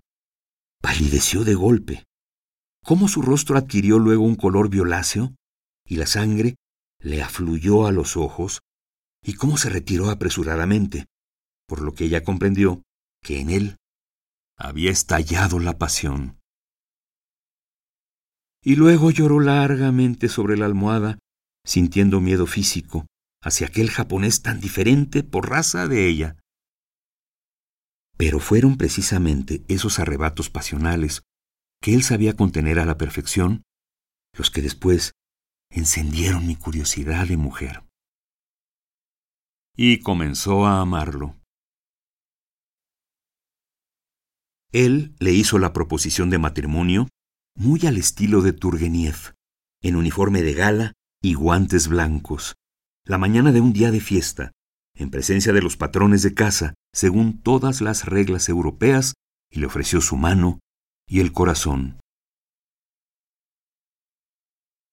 palideció 0.80 1.44
de 1.44 1.54
golpe, 1.54 2.04
cómo 2.84 3.08
su 3.08 3.22
rostro 3.22 3.56
adquirió 3.56 3.98
luego 3.98 4.24
un 4.24 4.36
color 4.36 4.68
violáceo 4.68 5.34
y 5.86 5.96
la 5.96 6.06
sangre 6.06 6.56
le 7.00 7.22
afluyó 7.22 7.86
a 7.86 7.92
los 7.92 8.16
ojos 8.16 8.60
y 9.22 9.34
cómo 9.34 9.56
se 9.56 9.70
retiró 9.70 10.10
apresuradamente, 10.10 11.06
por 11.66 11.80
lo 11.82 11.94
que 11.94 12.04
ella 12.04 12.24
comprendió 12.24 12.82
que 13.22 13.40
en 13.40 13.50
él 13.50 13.76
había 14.56 14.90
estallado 14.90 15.58
la 15.58 15.78
pasión. 15.78 16.38
Y 18.64 18.76
luego 18.76 19.10
lloró 19.10 19.40
largamente 19.40 20.28
sobre 20.28 20.56
la 20.56 20.66
almohada, 20.66 21.18
sintiendo 21.64 22.20
miedo 22.20 22.46
físico 22.46 23.06
hacia 23.42 23.66
aquel 23.66 23.90
japonés 23.90 24.42
tan 24.42 24.60
diferente 24.60 25.24
por 25.24 25.50
raza 25.50 25.88
de 25.88 26.08
ella. 26.08 26.36
Pero 28.16 28.38
fueron 28.38 28.76
precisamente 28.76 29.64
esos 29.68 29.98
arrebatos 29.98 30.48
pasionales 30.48 31.22
que 31.80 31.94
él 31.94 32.04
sabía 32.04 32.36
contener 32.36 32.78
a 32.78 32.84
la 32.84 32.96
perfección 32.96 33.64
los 34.36 34.50
que 34.50 34.62
después 34.62 35.12
encendieron 35.70 36.46
mi 36.46 36.54
curiosidad 36.54 37.26
de 37.26 37.36
mujer. 37.36 37.84
Y 39.76 40.00
comenzó 40.00 40.66
a 40.66 40.80
amarlo. 40.80 41.41
Él 44.72 45.14
le 45.18 45.32
hizo 45.32 45.58
la 45.58 45.74
proposición 45.74 46.30
de 46.30 46.38
matrimonio 46.38 47.08
muy 47.54 47.86
al 47.86 47.98
estilo 47.98 48.40
de 48.40 48.54
Turgeniev, 48.54 49.34
en 49.82 49.96
uniforme 49.96 50.42
de 50.42 50.54
gala 50.54 50.92
y 51.22 51.34
guantes 51.34 51.88
blancos, 51.88 52.54
la 53.04 53.18
mañana 53.18 53.52
de 53.52 53.60
un 53.60 53.74
día 53.74 53.90
de 53.90 54.00
fiesta, 54.00 54.52
en 54.94 55.10
presencia 55.10 55.52
de 55.52 55.60
los 55.60 55.76
patrones 55.76 56.22
de 56.22 56.32
casa, 56.34 56.74
según 56.94 57.42
todas 57.42 57.82
las 57.82 58.06
reglas 58.06 58.48
europeas, 58.48 59.14
y 59.50 59.60
le 59.60 59.66
ofreció 59.66 60.00
su 60.00 60.16
mano 60.16 60.60
y 61.06 61.20
el 61.20 61.32
corazón. 61.32 61.98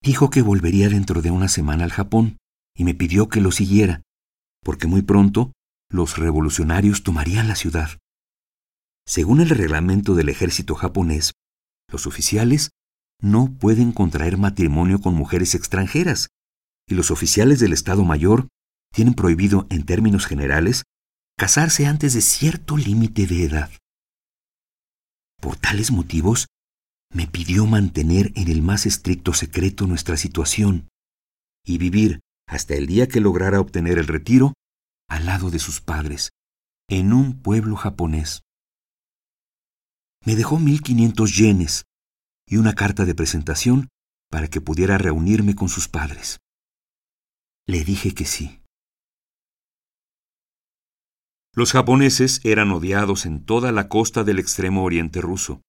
Dijo 0.02 0.30
que 0.30 0.42
volvería 0.42 0.90
dentro 0.90 1.22
de 1.22 1.32
una 1.32 1.48
semana 1.48 1.86
al 1.86 1.92
Japón 1.92 2.38
y 2.76 2.84
me 2.84 2.94
pidió 2.94 3.30
que 3.30 3.42
lo 3.42 3.52
siguiera, 3.52 4.02
porque 4.62 4.88
muy 4.88 5.02
pronto 5.02 5.54
los 5.90 6.18
revolucionarios 6.18 7.04
tomarían 7.04 7.48
la 7.48 7.56
ciudad. 7.56 8.00
Según 9.10 9.42
el 9.42 9.50
reglamento 9.50 10.14
del 10.14 10.30
ejército 10.30 10.76
japonés, 10.76 11.34
los 11.92 12.06
oficiales 12.06 12.70
no 13.20 13.52
pueden 13.58 13.92
contraer 13.92 14.38
matrimonio 14.38 15.02
con 15.02 15.16
mujeres 15.16 15.56
extranjeras, 15.56 16.28
y 16.88 16.94
los 16.94 17.10
oficiales 17.10 17.60
del 17.60 17.74
Estado 17.74 18.06
Mayor 18.06 18.50
tienen 18.94 19.16
prohibido, 19.16 19.66
en 19.72 19.84
términos 19.84 20.28
generales, 20.28 20.84
casarse 21.40 21.88
antes 21.88 22.14
de 22.14 22.22
cierto 22.22 22.78
límite 22.78 23.26
de 23.26 23.46
edad. 23.46 23.72
Por 25.42 25.56
tales 25.58 25.90
motivos, 25.90 26.46
me 27.12 27.26
pidió 27.26 27.66
mantener 27.66 28.32
en 28.36 28.48
el 28.48 28.62
más 28.62 28.86
estricto 28.86 29.34
secreto 29.34 29.88
nuestra 29.88 30.18
situación 30.18 30.88
y 31.66 31.80
vivir 31.80 32.20
hasta 32.48 32.76
el 32.76 32.86
día 32.86 33.08
que 33.08 33.22
lograra 33.22 33.60
obtener 33.60 33.98
el 33.98 34.06
retiro 34.06 34.54
al 35.08 35.26
lado 35.26 35.50
de 35.50 35.58
sus 35.58 35.82
padres, 35.82 36.30
en 36.88 37.12
un 37.12 37.42
pueblo 37.42 37.76
japonés. 37.76 38.44
Me 40.26 40.36
dejó 40.36 40.60
mil 40.60 40.82
quinientos 40.82 41.38
yenes 41.38 41.86
y 42.46 42.58
una 42.58 42.74
carta 42.74 43.06
de 43.06 43.16
presentación 43.16 43.90
para 44.30 44.48
que 44.48 44.62
pudiera 44.62 44.98
reunirme 44.98 45.56
con 45.56 45.70
sus 45.70 45.88
padres. 45.88 46.40
Le 47.68 47.84
dije 47.84 48.14
que 48.14 48.26
sí. 48.26 48.62
Los 51.54 51.72
japoneses 51.72 52.42
eran 52.44 52.72
odiados 52.72 53.26
en 53.26 53.44
toda 53.44 53.72
la 53.72 53.90
costa 53.90 54.24
del 54.24 54.40
extremo 54.40 54.84
oriente 54.84 55.20
ruso. 55.22 55.62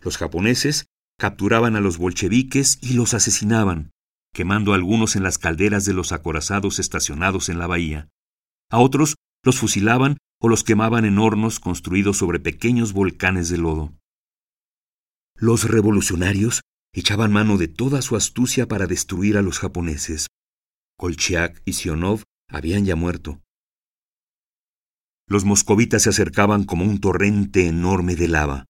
Los 0.00 0.18
japoneses 0.18 0.86
capturaban 1.18 1.76
a 1.76 1.80
los 1.80 1.98
bolcheviques 1.98 2.78
y 2.80 2.94
los 2.94 3.14
asesinaban, 3.14 3.90
quemando 4.32 4.72
a 4.72 4.76
algunos 4.76 5.16
en 5.16 5.22
las 5.22 5.38
calderas 5.38 5.84
de 5.84 5.94
los 5.94 6.12
acorazados 6.12 6.78
estacionados 6.78 7.48
en 7.48 7.58
la 7.58 7.66
bahía. 7.66 8.08
A 8.70 8.78
otros 8.78 9.16
los 9.44 9.58
fusilaban 9.58 10.18
o 10.44 10.48
los 10.48 10.62
quemaban 10.62 11.06
en 11.06 11.18
hornos 11.18 11.58
construidos 11.58 12.18
sobre 12.18 12.38
pequeños 12.38 12.92
volcanes 12.92 13.48
de 13.48 13.56
lodo. 13.56 13.94
Los 15.34 15.70
revolucionarios 15.70 16.60
echaban 16.92 17.32
mano 17.32 17.56
de 17.56 17.66
toda 17.66 18.02
su 18.02 18.14
astucia 18.14 18.68
para 18.68 18.86
destruir 18.86 19.38
a 19.38 19.42
los 19.42 19.58
japoneses. 19.58 20.26
Kolchiak 20.98 21.62
y 21.64 21.72
Sionov 21.72 22.24
habían 22.46 22.84
ya 22.84 22.94
muerto. 22.94 23.40
Los 25.26 25.46
moscovitas 25.46 26.02
se 26.02 26.10
acercaban 26.10 26.64
como 26.64 26.84
un 26.84 27.00
torrente 27.00 27.66
enorme 27.66 28.14
de 28.14 28.28
lava, 28.28 28.66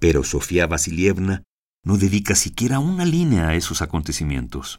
pero 0.00 0.24
Sofía 0.24 0.66
Vasilievna 0.66 1.42
no 1.84 1.98
dedica 1.98 2.34
siquiera 2.34 2.78
una 2.78 3.04
línea 3.04 3.48
a 3.48 3.54
esos 3.56 3.82
acontecimientos. 3.82 4.78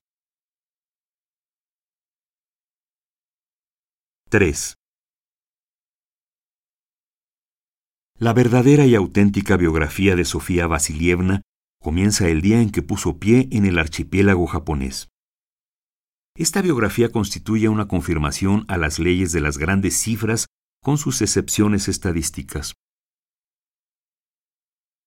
3. 4.32 4.76
La 8.18 8.32
verdadera 8.32 8.86
y 8.86 8.96
auténtica 8.96 9.58
biografía 9.58 10.16
de 10.16 10.24
Sofía 10.24 10.68
Vasilievna 10.68 11.42
comienza 11.82 12.30
el 12.30 12.42
día 12.42 12.62
en 12.62 12.72
que 12.72 12.82
puso 12.82 13.20
pie 13.20 13.50
en 13.52 13.66
el 13.66 13.78
archipiélago 13.78 14.48
japonés. 14.48 15.10
Esta 16.38 16.62
biografía 16.62 17.12
constituye 17.12 17.68
una 17.68 17.90
confirmación 17.90 18.64
a 18.70 18.78
las 18.78 19.00
leyes 19.00 19.34
de 19.34 19.42
las 19.42 19.58
grandes 19.58 19.98
cifras 19.98 20.48
con 20.82 20.98
sus 20.98 21.22
excepciones 21.22 21.90
estadísticas. 21.90 22.76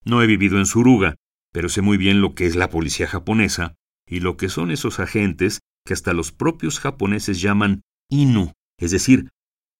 No 0.05 0.23
he 0.23 0.27
vivido 0.27 0.59
en 0.59 0.67
Suruga, 0.67 1.15
pero 1.51 1.71
sé 1.71 1.81
muy 1.81 1.97
bien 1.97 2.21
lo 2.21 2.35
que 2.35 2.45
es 2.45 2.57
la 2.57 2.69
policía 2.69 3.09
japonesa 3.09 3.75
y 4.07 4.21
lo 4.21 4.37
que 4.37 4.51
son 4.51 4.71
esos 4.71 5.01
agentes 5.01 5.61
que 5.87 5.95
hasta 5.95 6.13
los 6.13 6.31
propios 6.31 6.79
japoneses 6.79 7.41
llaman 7.41 7.81
Inu, 8.11 8.53
es 8.79 8.91
decir, 8.91 9.31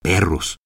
perros. 0.03 0.57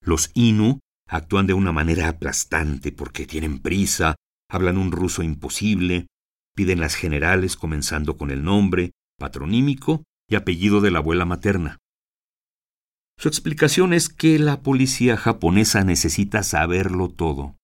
Los 0.00 0.30
Inu 0.32 0.80
actúan 1.08 1.46
de 1.46 1.54
una 1.54 1.72
manera 1.72 2.08
aplastante 2.08 2.92
porque 2.92 3.26
tienen 3.26 3.58
prisa, 3.60 4.14
hablan 4.48 4.78
un 4.78 4.92
ruso 4.92 5.22
imposible, 5.22 6.06
piden 6.54 6.80
las 6.80 6.94
generales 6.94 7.56
comenzando 7.56 8.16
con 8.16 8.30
el 8.30 8.44
nombre, 8.44 8.92
patronímico 9.18 10.04
y 10.28 10.36
apellido 10.36 10.80
de 10.80 10.90
la 10.90 10.98
abuela 10.98 11.24
materna. 11.24 11.78
Su 13.18 13.28
explicación 13.28 13.92
es 13.92 14.08
que 14.08 14.38
la 14.38 14.62
policía 14.62 15.16
japonesa 15.16 15.82
necesita 15.82 16.42
saberlo 16.42 17.08
todo. 17.08 17.56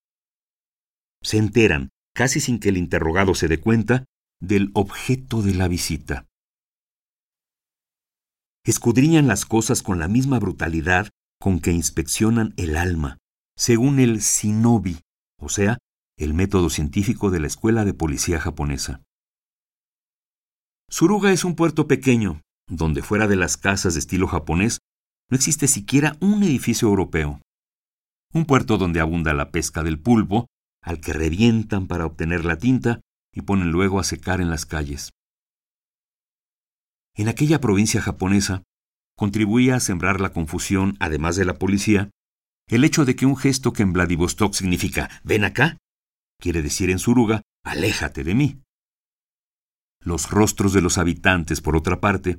Se 1.22 1.38
enteran, 1.38 1.90
casi 2.14 2.40
sin 2.40 2.58
que 2.58 2.70
el 2.70 2.76
interrogado 2.76 3.34
se 3.34 3.46
dé 3.46 3.60
cuenta, 3.60 4.04
del 4.40 4.70
objeto 4.74 5.42
de 5.42 5.54
la 5.54 5.68
visita. 5.68 6.26
Escudriñan 8.64 9.28
las 9.28 9.44
cosas 9.44 9.82
con 9.82 9.98
la 9.98 10.08
misma 10.08 10.38
brutalidad 10.38 11.08
con 11.40 11.60
que 11.60 11.70
inspeccionan 11.70 12.54
el 12.56 12.76
alma, 12.76 13.18
según 13.56 14.00
el 14.00 14.18
Shinobi, 14.20 15.00
o 15.40 15.49
sea, 15.49 15.78
el 16.16 16.34
método 16.34 16.70
científico 16.70 17.30
de 17.30 17.40
la 17.40 17.46
Escuela 17.46 17.84
de 17.84 17.94
Policía 17.94 18.40
japonesa. 18.40 19.02
Suruga 20.88 21.32
es 21.32 21.44
un 21.44 21.56
puerto 21.56 21.88
pequeño, 21.88 22.42
donde 22.68 23.02
fuera 23.02 23.26
de 23.26 23.37
las 23.37 23.56
casas 23.56 23.94
de 23.94 24.00
estilo 24.00 24.26
japonés 24.26 24.78
no 25.30 25.37
existe 25.37 25.66
siquiera 25.68 26.16
un 26.20 26.42
edificio 26.42 26.88
europeo. 26.88 27.40
Un 28.32 28.44
puerto 28.44 28.78
donde 28.78 29.00
abunda 29.00 29.32
la 29.32 29.50
pesca 29.50 29.82
del 29.82 29.99
pulpo, 29.99 30.46
al 30.82 31.00
que 31.00 31.12
revientan 31.12 31.87
para 31.87 32.06
obtener 32.06 32.44
la 32.44 32.58
tinta 32.58 33.00
y 33.32 33.42
ponen 33.42 33.70
luego 33.70 33.99
a 33.99 34.04
secar 34.04 34.40
en 34.40 34.50
las 34.50 34.66
calles. 34.66 35.11
En 37.16 37.28
aquella 37.28 37.61
provincia 37.61 38.00
japonesa 38.00 38.62
contribuía 39.16 39.76
a 39.76 39.80
sembrar 39.80 40.20
la 40.20 40.32
confusión, 40.32 40.96
además 41.00 41.37
de 41.37 41.44
la 41.44 41.54
policía, 41.54 42.11
el 42.68 42.85
hecho 42.85 43.04
de 43.04 43.14
que 43.16 43.26
un 43.26 43.37
gesto 43.37 43.73
que 43.73 43.83
en 43.83 43.92
Vladivostok 43.92 44.54
significa 44.54 45.11
ven 45.23 45.44
acá, 45.44 45.78
quiere 46.40 46.62
decir 46.62 46.90
en 46.90 46.99
Suruga 46.99 47.42
aléjate 47.64 48.25
de 48.25 48.35
mí. 48.35 48.61
Los 50.00 50.31
rostros 50.31 50.72
de 50.72 50.83
los 50.83 50.98
habitantes, 50.98 51.61
por 51.61 51.77
otra 51.77 52.00
parte, 52.00 52.38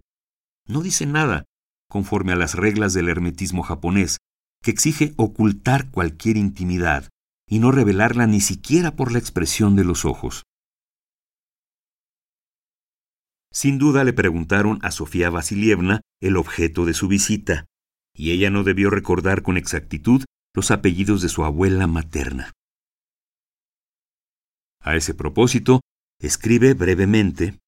no 0.68 0.82
dicen 0.82 1.12
nada, 1.12 1.46
conforme 1.90 2.32
a 2.32 2.36
las 2.36 2.54
reglas 2.54 2.94
del 2.94 3.10
hermetismo 3.10 3.64
japonés, 3.64 4.18
que 4.62 4.72
exige 4.72 5.14
ocultar 5.18 5.90
cualquier 5.92 6.38
intimidad 6.38 7.10
y 7.48 7.60
no 7.60 7.72
revelarla 7.72 8.28
ni 8.28 8.42
siquiera 8.42 8.96
por 8.96 9.12
la 9.12 9.20
expresión 9.20 9.76
de 9.76 9.84
los 9.84 10.06
ojos. 10.06 10.44
Sin 13.52 13.78
duda 13.78 14.04
le 14.04 14.14
preguntaron 14.14 14.80
a 14.82 14.92
Sofía 14.92 15.30
Vasilievna 15.30 16.02
el 16.22 16.36
objeto 16.36 16.86
de 16.86 16.94
su 16.94 17.08
visita, 17.08 17.66
y 18.16 18.32
ella 18.32 18.50
no 18.50 18.64
debió 18.64 18.90
recordar 18.90 19.44
con 19.44 19.58
exactitud 19.58 20.24
los 20.56 20.72
apellidos 20.72 21.22
de 21.22 21.30
su 21.30 21.44
abuela 21.44 21.86
materna. 21.86 22.52
A 24.80 24.96
ese 24.96 25.14
propósito, 25.14 25.82
escribe 26.20 26.74
brevemente 26.74 27.60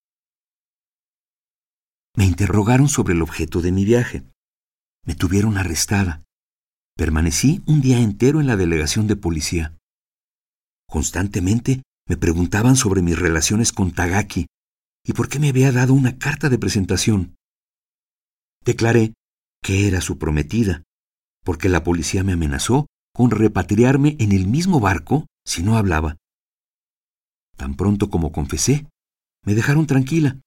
Me 2.16 2.26
interrogaron 2.26 2.88
sobre 2.88 3.14
el 3.14 3.22
objeto 3.22 3.62
de 3.62 3.72
mi 3.72 3.86
viaje. 3.86 4.24
Me 5.06 5.16
tuvieron 5.16 5.58
arrestada. 5.58 6.24
Permanecí 6.96 7.62
un 7.68 7.82
día 7.82 8.00
entero 8.00 8.40
en 8.40 8.48
la 8.48 8.56
delegación 8.56 9.06
de 9.08 9.16
policía. 9.16 9.78
Constantemente 10.88 11.84
me 12.08 12.18
preguntaban 12.18 12.76
sobre 12.76 13.02
mis 13.02 13.20
relaciones 13.20 13.74
con 13.74 13.92
Tagaki, 13.92 14.48
y 15.04 15.14
por 15.14 15.28
qué 15.28 15.40
me 15.40 15.50
había 15.50 15.72
dado 15.72 15.94
una 15.94 16.18
carta 16.18 16.50
de 16.50 16.58
presentación. 16.58 17.36
Declaré 18.64 19.14
que 19.68 19.86
era 19.86 20.00
su 20.00 20.18
prometida, 20.18 20.84
porque 21.44 21.68
la 21.68 21.84
policía 21.84 22.24
me 22.24 22.32
amenazó 22.32 22.88
con 23.14 23.32
repatriarme 23.32 24.16
en 24.18 24.32
el 24.32 24.48
mismo 24.48 24.80
barco 24.80 25.26
si 25.46 25.62
no 25.62 25.76
hablaba. 25.76 26.16
Tan 27.58 27.76
pronto 27.76 28.10
como 28.10 28.32
confesé, 28.32 28.88
me 29.44 29.56
dejaron 29.56 29.86
tranquila 29.86 30.40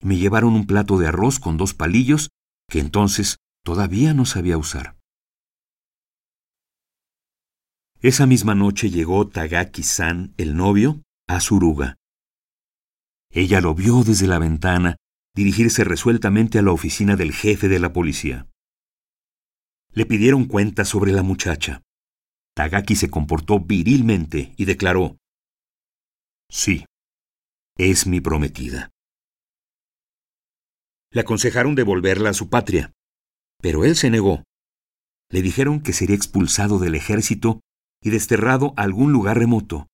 y 0.00 0.06
me 0.06 0.16
llevaron 0.16 0.54
un 0.54 0.64
plato 0.64 0.96
de 0.96 1.08
arroz 1.08 1.40
con 1.40 1.56
dos 1.56 1.74
palillos 1.74 2.28
que 2.68 2.78
entonces 2.78 3.38
todavía 3.64 4.14
no 4.14 4.24
sabía 4.26 4.56
usar. 4.56 4.96
Esa 8.00 8.26
misma 8.26 8.54
noche 8.54 8.90
llegó 8.90 9.26
Tagaki-san, 9.26 10.34
el 10.36 10.56
novio, 10.56 11.02
a 11.26 11.40
Suruga. 11.40 11.96
Ella 13.32 13.60
lo 13.60 13.74
vio 13.74 14.04
desde 14.04 14.28
la 14.28 14.38
ventana 14.38 14.98
dirigirse 15.34 15.82
resueltamente 15.82 16.60
a 16.60 16.62
la 16.62 16.70
oficina 16.70 17.16
del 17.16 17.32
jefe 17.32 17.66
de 17.68 17.80
la 17.80 17.92
policía. 17.92 18.47
Le 19.98 20.06
pidieron 20.06 20.44
cuentas 20.44 20.88
sobre 20.88 21.10
la 21.10 21.24
muchacha. 21.24 21.82
Tagaki 22.54 22.94
se 22.94 23.10
comportó 23.10 23.58
virilmente 23.58 24.54
y 24.56 24.64
declaró, 24.64 25.16
Sí, 26.48 26.84
es 27.76 28.06
mi 28.06 28.20
prometida. 28.20 28.90
Le 31.10 31.22
aconsejaron 31.22 31.74
devolverla 31.74 32.30
a 32.30 32.32
su 32.32 32.48
patria, 32.48 32.92
pero 33.60 33.84
él 33.84 33.96
se 33.96 34.08
negó. 34.08 34.44
Le 35.32 35.42
dijeron 35.42 35.82
que 35.82 35.92
sería 35.92 36.14
expulsado 36.14 36.78
del 36.78 36.94
ejército 36.94 37.58
y 38.00 38.10
desterrado 38.10 38.74
a 38.76 38.82
algún 38.82 39.10
lugar 39.10 39.36
remoto. 39.36 39.88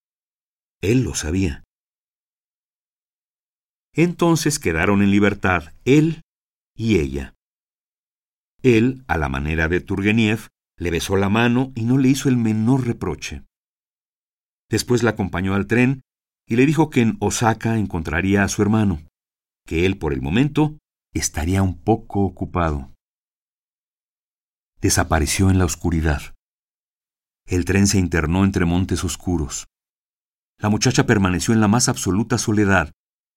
Él 0.82 1.02
lo 1.02 1.14
sabía. 1.14 1.64
Entonces 3.94 4.58
quedaron 4.58 5.00
en 5.00 5.10
libertad 5.10 5.72
él 5.86 6.20
y 6.76 6.98
ella. 6.98 7.33
Él, 8.64 9.04
a 9.08 9.18
la 9.18 9.28
manera 9.28 9.68
de 9.68 9.80
Turgeniev, 9.80 10.48
le 10.78 10.90
besó 10.90 11.16
la 11.16 11.28
mano 11.28 11.70
y 11.74 11.84
no 11.84 11.98
le 11.98 12.08
hizo 12.08 12.30
el 12.30 12.38
menor 12.38 12.86
reproche. 12.86 13.44
Después 14.70 15.02
la 15.02 15.10
acompañó 15.10 15.54
al 15.54 15.66
tren 15.66 16.00
y 16.48 16.56
le 16.56 16.64
dijo 16.64 16.88
que 16.88 17.02
en 17.02 17.18
Osaka 17.20 17.76
encontraría 17.76 18.42
a 18.42 18.48
su 18.48 18.62
hermano, 18.62 19.02
que 19.66 19.84
él 19.84 19.98
por 19.98 20.14
el 20.14 20.22
momento 20.22 20.78
estaría 21.12 21.62
un 21.62 21.78
poco 21.78 22.20
ocupado. 22.20 22.90
Desapareció 24.80 25.50
en 25.50 25.58
la 25.58 25.66
oscuridad. 25.66 26.34
El 27.46 27.66
tren 27.66 27.86
se 27.86 27.98
internó 27.98 28.44
entre 28.44 28.64
montes 28.64 29.04
oscuros. 29.04 29.66
La 30.58 30.70
muchacha 30.70 31.04
permaneció 31.04 31.52
en 31.52 31.60
la 31.60 31.68
más 31.68 31.90
absoluta 31.90 32.38
soledad, 32.38 32.92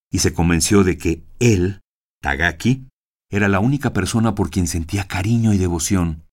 y 0.09 0.19
se 0.19 0.33
convenció 0.33 0.85
de 0.85 0.97
que 0.97 1.25
él, 1.39 1.81
Tagaki, 2.21 2.87
era 3.29 3.47
la 3.47 3.59
única 3.59 3.93
persona 3.93 4.35
por 4.35 4.49
quien 4.49 4.67
sentía 4.67 5.07
cariño 5.07 5.53
y 5.53 5.57
devoción, 5.57 6.23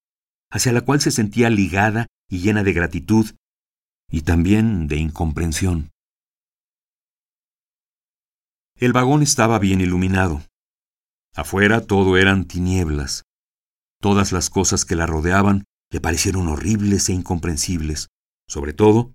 hacia 0.50 0.72
la 0.72 0.82
cual 0.82 1.00
se 1.00 1.10
sentía 1.10 1.50
ligada 1.50 2.06
y 2.28 2.38
llena 2.38 2.62
de 2.62 2.72
gratitud 2.72 3.34
y 4.10 4.22
también 4.22 4.86
de 4.86 4.96
incomprensión. 4.96 5.90
El 8.76 8.92
vagón 8.92 9.22
estaba 9.22 9.58
bien 9.58 9.80
iluminado. 9.80 10.42
Afuera 11.34 11.80
todo 11.80 12.16
eran 12.16 12.44
tinieblas. 12.44 13.22
Todas 14.00 14.32
las 14.32 14.50
cosas 14.50 14.84
que 14.84 14.96
la 14.96 15.06
rodeaban 15.06 15.64
le 15.90 16.00
parecieron 16.00 16.48
horribles 16.48 17.08
e 17.08 17.12
incomprensibles, 17.12 18.08
sobre 18.48 18.72
todo 18.72 19.12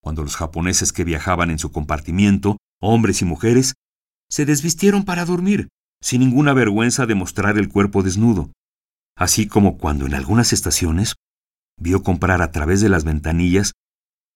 cuando 0.00 0.22
los 0.22 0.36
japoneses 0.36 0.92
que 0.92 1.04
viajaban 1.04 1.50
en 1.50 1.58
su 1.58 1.72
compartimiento, 1.72 2.56
hombres 2.80 3.20
y 3.20 3.24
mujeres, 3.24 3.74
se 4.30 4.46
desvistieron 4.46 5.04
para 5.04 5.24
dormir, 5.24 5.68
sin 6.00 6.20
ninguna 6.20 6.52
vergüenza 6.52 7.06
de 7.06 7.14
mostrar 7.14 7.58
el 7.58 7.68
cuerpo 7.68 8.02
desnudo, 8.02 8.52
así 9.16 9.48
como 9.48 9.78
cuando 9.78 10.06
en 10.06 10.14
algunas 10.14 10.52
estaciones 10.52 11.14
vio 11.78 12.02
comprar 12.02 12.42
a 12.42 12.50
través 12.50 12.80
de 12.80 12.88
las 12.88 13.04
ventanillas 13.04 13.72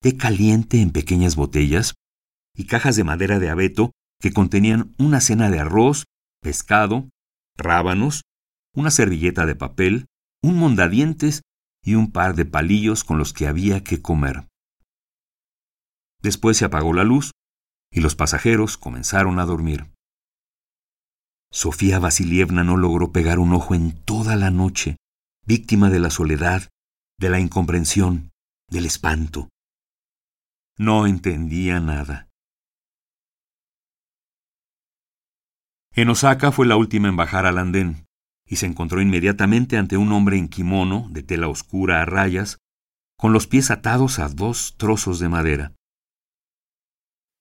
té 0.01 0.17
caliente 0.17 0.81
en 0.81 0.91
pequeñas 0.91 1.37
botellas 1.37 1.95
y 2.55 2.67
cajas 2.67 2.97
de 2.97 3.05
madera 3.05 3.39
de 3.39 3.51
abeto 3.51 3.93
que 4.21 4.33
contenían 4.33 4.95
una 4.99 5.21
cena 5.21 5.51
de 5.51 5.61
arroz, 5.61 6.05
pescado, 6.41 7.09
rábanos, 7.57 8.23
una 8.75 8.91
servilleta 8.91 9.47
de 9.47 9.55
papel, 9.55 10.07
un 10.43 10.59
mondadientes 10.59 11.43
y 11.85 11.95
un 11.95 12.11
par 12.11 12.35
de 12.35 12.45
palillos 12.45 13.05
con 13.05 13.19
los 13.19 13.33
que 13.33 13.47
había 13.47 13.85
que 13.85 14.03
comer. 14.03 14.49
Después 16.21 16.57
se 16.57 16.65
apagó 16.65 16.93
la 16.93 17.05
luz 17.05 17.33
y 17.93 18.01
los 18.01 18.15
pasajeros 18.15 18.77
comenzaron 18.77 19.39
a 19.39 19.45
dormir. 19.45 19.92
Sofía 21.55 21.99
Vasilievna 21.99 22.65
no 22.65 22.79
logró 22.79 23.13
pegar 23.13 23.39
un 23.39 23.53
ojo 23.53 23.75
en 23.75 23.93
toda 23.93 24.37
la 24.37 24.51
noche, 24.51 24.97
víctima 25.47 25.91
de 25.91 26.01
la 26.01 26.09
soledad, 26.09 26.71
de 27.19 27.29
la 27.29 27.41
incomprensión, 27.41 28.31
del 28.71 28.87
espanto. 28.87 29.51
No 30.79 31.07
entendía 31.07 31.79
nada. 31.79 32.31
En 35.95 36.09
Osaka 36.09 36.53
fue 36.53 36.67
la 36.67 36.77
última 36.77 37.09
en 37.09 37.17
bajar 37.17 37.45
al 37.45 37.59
andén 37.59 38.07
y 38.47 38.57
se 38.57 38.65
encontró 38.65 39.03
inmediatamente 39.03 39.77
ante 39.77 39.99
un 39.99 40.11
hombre 40.13 40.39
en 40.39 40.49
kimono 40.49 41.07
de 41.11 41.23
tela 41.23 41.49
oscura 41.49 42.01
a 42.01 42.07
rayas, 42.07 42.57
con 43.19 43.35
los 43.35 43.47
pies 43.47 43.71
atados 43.71 44.19
a 44.19 44.31
dos 44.31 44.75
trozos 44.79 45.19
de 45.19 45.29
madera. 45.29 45.75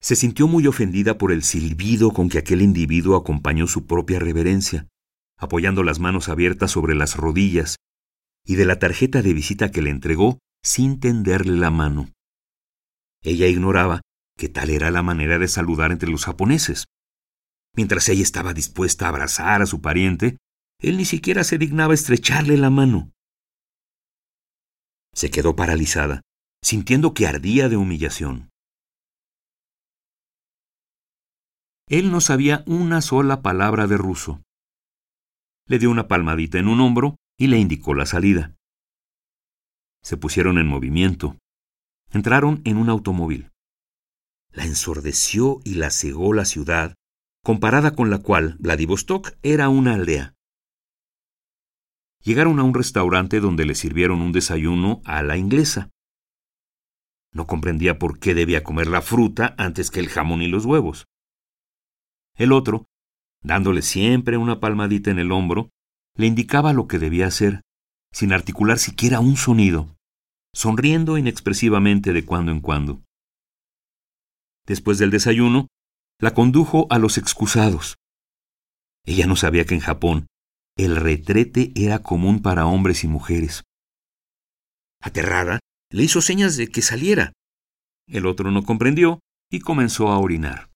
Se 0.02 0.16
sintió 0.16 0.48
muy 0.48 0.66
ofendida 0.66 1.18
por 1.18 1.32
el 1.32 1.44
silbido 1.44 2.12
con 2.12 2.28
que 2.28 2.40
aquel 2.40 2.62
individuo 2.62 3.16
acompañó 3.16 3.68
su 3.68 3.86
propia 3.86 4.20
reverencia, 4.20 4.88
apoyando 5.38 5.84
las 5.84 6.00
manos 6.00 6.28
abiertas 6.28 6.72
sobre 6.72 6.96
las 6.96 7.16
rodillas, 7.16 7.78
y 8.46 8.56
de 8.56 8.66
la 8.66 8.80
tarjeta 8.80 9.22
de 9.22 9.34
visita 9.34 9.70
que 9.72 9.82
le 9.82 9.92
entregó 9.92 10.40
sin 10.64 11.00
tenderle 11.00 11.58
la 11.58 11.70
mano. 11.70 12.10
Ella 13.24 13.48
ignoraba 13.48 14.02
que 14.38 14.50
tal 14.50 14.72
era 14.72 14.90
la 14.90 15.04
manera 15.04 15.38
de 15.38 15.48
saludar 15.48 15.92
entre 15.92 16.10
los 16.10 16.26
japoneses. 16.26 16.86
Mientras 17.76 18.10
ella 18.10 18.24
estaba 18.24 18.54
dispuesta 18.54 19.06
a 19.06 19.10
abrazar 19.10 19.62
a 19.62 19.68
su 19.68 19.82
pariente, 19.82 20.38
él 20.80 20.98
ni 20.98 21.06
siquiera 21.06 21.44
se 21.44 21.60
dignaba 21.60 21.94
estrecharle 21.94 22.58
la 22.58 22.72
mano. 22.72 23.12
Se 25.14 25.30
quedó 25.30 25.56
paralizada, 25.56 26.22
sintiendo 26.64 27.14
que 27.14 27.28
ardía 27.28 27.70
de 27.70 27.78
humillación. 27.78 28.51
Él 31.92 32.10
no 32.10 32.22
sabía 32.22 32.64
una 32.68 33.02
sola 33.02 33.42
palabra 33.42 33.86
de 33.86 33.98
ruso. 33.98 34.42
Le 35.68 35.78
dio 35.78 35.92
una 35.92 36.08
palmadita 36.08 36.58
en 36.58 36.70
un 36.70 36.80
hombro 36.80 37.18
y 37.38 37.48
le 37.48 37.60
indicó 37.60 37.94
la 37.94 38.06
salida. 38.06 38.56
Se 40.02 40.16
pusieron 40.16 40.58
en 40.58 40.68
movimiento. 40.68 41.38
Entraron 42.14 42.62
en 42.64 42.78
un 42.78 42.88
automóvil. 42.88 43.52
La 44.52 44.64
ensordeció 44.64 45.60
y 45.66 45.74
la 45.74 45.92
cegó 45.92 46.32
la 46.32 46.46
ciudad, 46.46 46.96
comparada 47.44 47.94
con 47.94 48.10
la 48.10 48.20
cual 48.20 48.56
Vladivostok 48.60 49.34
era 49.44 49.68
una 49.68 49.96
aldea. 49.96 50.34
Llegaron 52.24 52.58
a 52.62 52.64
un 52.64 52.74
restaurante 52.74 53.42
donde 53.42 53.66
le 53.66 53.76
sirvieron 53.76 54.22
un 54.22 54.32
desayuno 54.32 55.02
a 55.04 55.24
la 55.24 55.36
inglesa. 55.36 55.90
No 57.34 57.48
comprendía 57.48 58.00
por 58.00 58.18
qué 58.20 58.34
debía 58.34 58.64
comer 58.64 58.88
la 58.88 59.02
fruta 59.02 59.56
antes 59.58 59.92
que 59.92 60.00
el 60.00 60.08
jamón 60.08 60.42
y 60.42 60.48
los 60.48 60.66
huevos. 60.66 61.11
El 62.36 62.52
otro, 62.52 62.88
dándole 63.42 63.82
siempre 63.82 64.38
una 64.38 64.60
palmadita 64.60 65.12
en 65.12 65.20
el 65.20 65.32
hombro, 65.32 65.70
le 66.16 66.28
indicaba 66.28 66.74
lo 66.74 66.88
que 66.88 67.00
debía 67.00 67.28
hacer, 67.28 67.62
sin 68.12 68.34
articular 68.34 68.78
siquiera 68.78 69.20
un 69.20 69.38
sonido, 69.38 69.96
sonriendo 70.54 71.18
inexpresivamente 71.18 72.14
de 72.14 72.26
cuando 72.26 72.52
en 72.52 72.62
cuando. 72.62 73.02
Después 74.66 74.98
del 74.98 75.12
desayuno, 75.12 75.68
la 76.20 76.34
condujo 76.34 76.88
a 76.90 77.00
los 77.00 77.18
excusados. 77.18 77.98
Ella 79.06 79.26
no 79.26 79.36
sabía 79.36 79.66
que 79.66 79.74
en 79.74 79.82
Japón 79.82 80.28
el 80.78 80.96
retrete 80.96 81.72
era 81.76 82.00
común 82.00 82.42
para 82.42 82.66
hombres 82.66 83.04
y 83.04 83.08
mujeres. 83.08 83.64
Aterrada, 85.02 85.60
le 85.90 86.04
hizo 86.04 86.22
señas 86.22 86.58
de 86.58 86.68
que 86.68 86.82
saliera. 86.82 87.34
El 88.08 88.26
otro 88.26 88.52
no 88.52 88.64
comprendió 88.64 89.20
y 89.50 89.60
comenzó 89.60 90.10
a 90.10 90.20
orinar. 90.20 90.71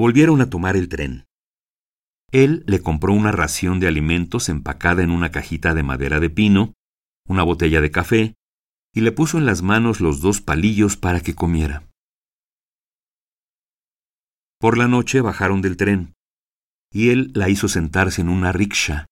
Volvieron 0.00 0.40
a 0.40 0.48
tomar 0.48 0.78
el 0.78 0.88
tren. 0.88 1.26
Él 2.32 2.64
le 2.66 2.80
compró 2.80 3.12
una 3.12 3.32
ración 3.32 3.80
de 3.80 3.86
alimentos 3.86 4.48
empacada 4.48 5.02
en 5.02 5.10
una 5.10 5.30
cajita 5.30 5.74
de 5.74 5.82
madera 5.82 6.20
de 6.20 6.30
pino, 6.30 6.72
una 7.28 7.42
botella 7.42 7.82
de 7.82 7.90
café, 7.90 8.34
y 8.94 9.02
le 9.02 9.12
puso 9.12 9.36
en 9.36 9.44
las 9.44 9.60
manos 9.60 10.00
los 10.00 10.22
dos 10.22 10.40
palillos 10.40 10.96
para 10.96 11.20
que 11.20 11.34
comiera. 11.34 11.86
Por 14.58 14.78
la 14.78 14.88
noche 14.88 15.20
bajaron 15.20 15.60
del 15.60 15.76
tren, 15.76 16.14
y 16.90 17.10
él 17.10 17.30
la 17.34 17.50
hizo 17.50 17.68
sentarse 17.68 18.22
en 18.22 18.30
una 18.30 18.52
rickshaw. 18.52 19.04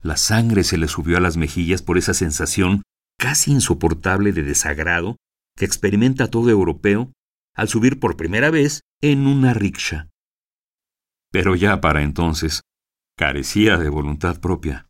La 0.00 0.16
sangre 0.16 0.64
se 0.64 0.78
le 0.78 0.88
subió 0.88 1.18
a 1.18 1.20
las 1.20 1.36
mejillas 1.36 1.82
por 1.82 1.98
esa 1.98 2.14
sensación 2.14 2.82
casi 3.18 3.50
insoportable 3.50 4.32
de 4.32 4.42
desagrado 4.42 5.16
que 5.54 5.66
experimenta 5.66 6.30
todo 6.30 6.48
europeo 6.48 7.12
al 7.54 7.68
subir 7.68 8.00
por 8.00 8.16
primera 8.16 8.50
vez 8.50 8.82
en 9.00 9.26
una 9.26 9.54
rickshaw. 9.54 10.08
Pero 11.30 11.56
ya 11.56 11.80
para 11.80 12.02
entonces 12.02 12.62
carecía 13.16 13.76
de 13.78 13.88
voluntad 13.88 14.40
propia. 14.40 14.88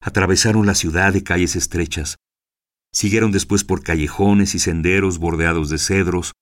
Atravesaron 0.00 0.66
la 0.66 0.74
ciudad 0.74 1.12
de 1.12 1.22
calles 1.22 1.56
estrechas. 1.56 2.16
Siguieron 2.92 3.30
después 3.30 3.64
por 3.64 3.82
callejones 3.82 4.54
y 4.54 4.58
senderos 4.58 5.18
bordeados 5.18 5.68
de 5.68 5.78
cedros, 5.78 6.32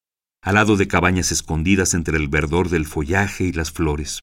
al 0.42 0.54
lado 0.54 0.76
de 0.76 0.88
cabañas 0.88 1.32
escondidas 1.32 1.92
entre 1.94 2.16
el 2.16 2.28
verdor 2.28 2.68
del 2.68 2.86
follaje 2.86 3.44
y 3.44 3.52
las 3.52 3.72
flores. 3.72 4.20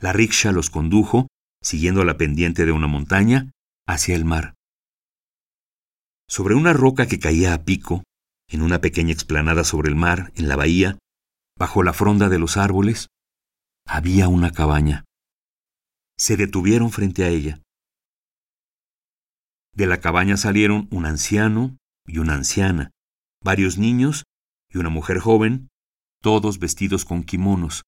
La 0.00 0.12
rickshaw 0.12 0.52
los 0.52 0.70
condujo, 0.70 1.26
siguiendo 1.62 2.04
la 2.04 2.16
pendiente 2.16 2.64
de 2.64 2.72
una 2.72 2.86
montaña, 2.86 3.50
hacia 3.86 4.14
el 4.14 4.24
mar. 4.24 4.55
Sobre 6.28 6.54
una 6.54 6.72
roca 6.72 7.06
que 7.06 7.18
caía 7.18 7.54
a 7.54 7.64
pico, 7.64 8.02
en 8.48 8.62
una 8.62 8.80
pequeña 8.80 9.12
explanada 9.12 9.64
sobre 9.64 9.88
el 9.88 9.96
mar, 9.96 10.32
en 10.36 10.48
la 10.48 10.56
bahía, 10.56 10.98
bajo 11.56 11.82
la 11.82 11.92
fronda 11.92 12.28
de 12.28 12.38
los 12.38 12.56
árboles, 12.56 13.08
había 13.86 14.28
una 14.28 14.52
cabaña. 14.52 15.04
Se 16.18 16.36
detuvieron 16.36 16.90
frente 16.90 17.24
a 17.24 17.28
ella. 17.28 17.60
De 19.72 19.86
la 19.86 20.00
cabaña 20.00 20.36
salieron 20.36 20.88
un 20.90 21.06
anciano 21.06 21.76
y 22.06 22.18
una 22.18 22.34
anciana, 22.34 22.90
varios 23.42 23.78
niños 23.78 24.24
y 24.70 24.78
una 24.78 24.88
mujer 24.88 25.18
joven, 25.18 25.68
todos 26.22 26.58
vestidos 26.58 27.04
con 27.04 27.22
kimonos, 27.22 27.84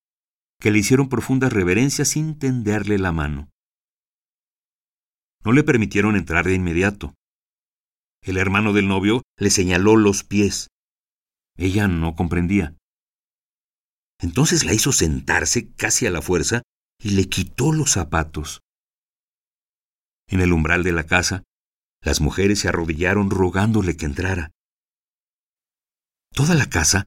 que 0.61 0.71
le 0.71 0.79
hicieron 0.79 1.09
profundas 1.09 1.53
reverencias 1.53 2.09
sin 2.09 2.39
tenderle 2.39 2.99
la 2.99 3.13
mano. 3.13 3.49
No 5.45 5.53
le 5.53 5.65
permitieron 5.65 6.17
entrar 6.17 6.45
de 6.45 6.55
inmediato. 6.55 7.15
El 8.23 8.37
hermano 8.37 8.73
del 8.73 8.89
novio 8.89 9.23
le 9.37 9.51
señaló 9.51 9.97
los 9.97 10.25
pies. 10.25 10.69
Ella 11.57 11.89
no 11.89 12.15
comprendía. 12.15 12.77
Entonces 14.21 14.65
la 14.65 14.75
hizo 14.75 14.93
sentarse 14.93 15.73
casi 15.73 16.07
a 16.07 16.11
la 16.11 16.23
fuerza 16.23 16.63
y 17.01 17.11
le 17.11 17.29
quitó 17.29 17.73
los 17.73 17.93
zapatos. 17.93 18.61
En 20.29 20.41
el 20.41 20.53
umbral 20.53 20.83
de 20.83 20.93
la 20.93 21.05
casa, 21.05 21.45
las 22.03 22.21
mujeres 22.21 22.61
se 22.61 22.69
arrodillaron 22.69 23.31
rogándole 23.31 23.97
que 23.97 24.07
entrara. 24.07 24.51
Toda 26.33 26.55
la 26.55 26.69
casa 26.69 27.07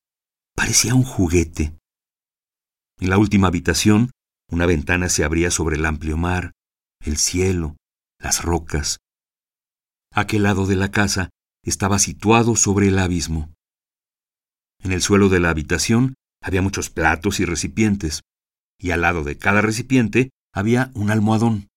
parecía 0.55 0.95
un 0.95 1.03
juguete. 1.03 1.77
En 2.99 3.09
la 3.09 3.17
última 3.17 3.47
habitación, 3.47 4.11
una 4.49 4.65
ventana 4.65 5.09
se 5.09 5.23
abría 5.23 5.51
sobre 5.51 5.77
el 5.77 5.85
amplio 5.85 6.17
mar, 6.17 6.51
el 6.99 7.17
cielo, 7.17 7.77
las 8.19 8.43
rocas, 8.43 8.99
Aquel 10.13 10.43
lado 10.43 10.65
de 10.65 10.75
la 10.75 10.91
casa 10.91 11.29
estaba 11.63 11.97
situado 11.97 12.55
sobre 12.55 12.89
el 12.89 12.99
abismo. 12.99 13.53
En 14.79 14.91
el 14.91 15.01
suelo 15.01 15.29
de 15.29 15.39
la 15.39 15.49
habitación 15.49 16.15
había 16.41 16.61
muchos 16.61 16.89
platos 16.89 17.39
y 17.39 17.45
recipientes, 17.45 18.21
y 18.77 18.91
al 18.91 19.01
lado 19.01 19.23
de 19.23 19.37
cada 19.37 19.61
recipiente 19.61 20.31
había 20.53 20.91
un 20.95 21.11
almohadón. 21.11 21.69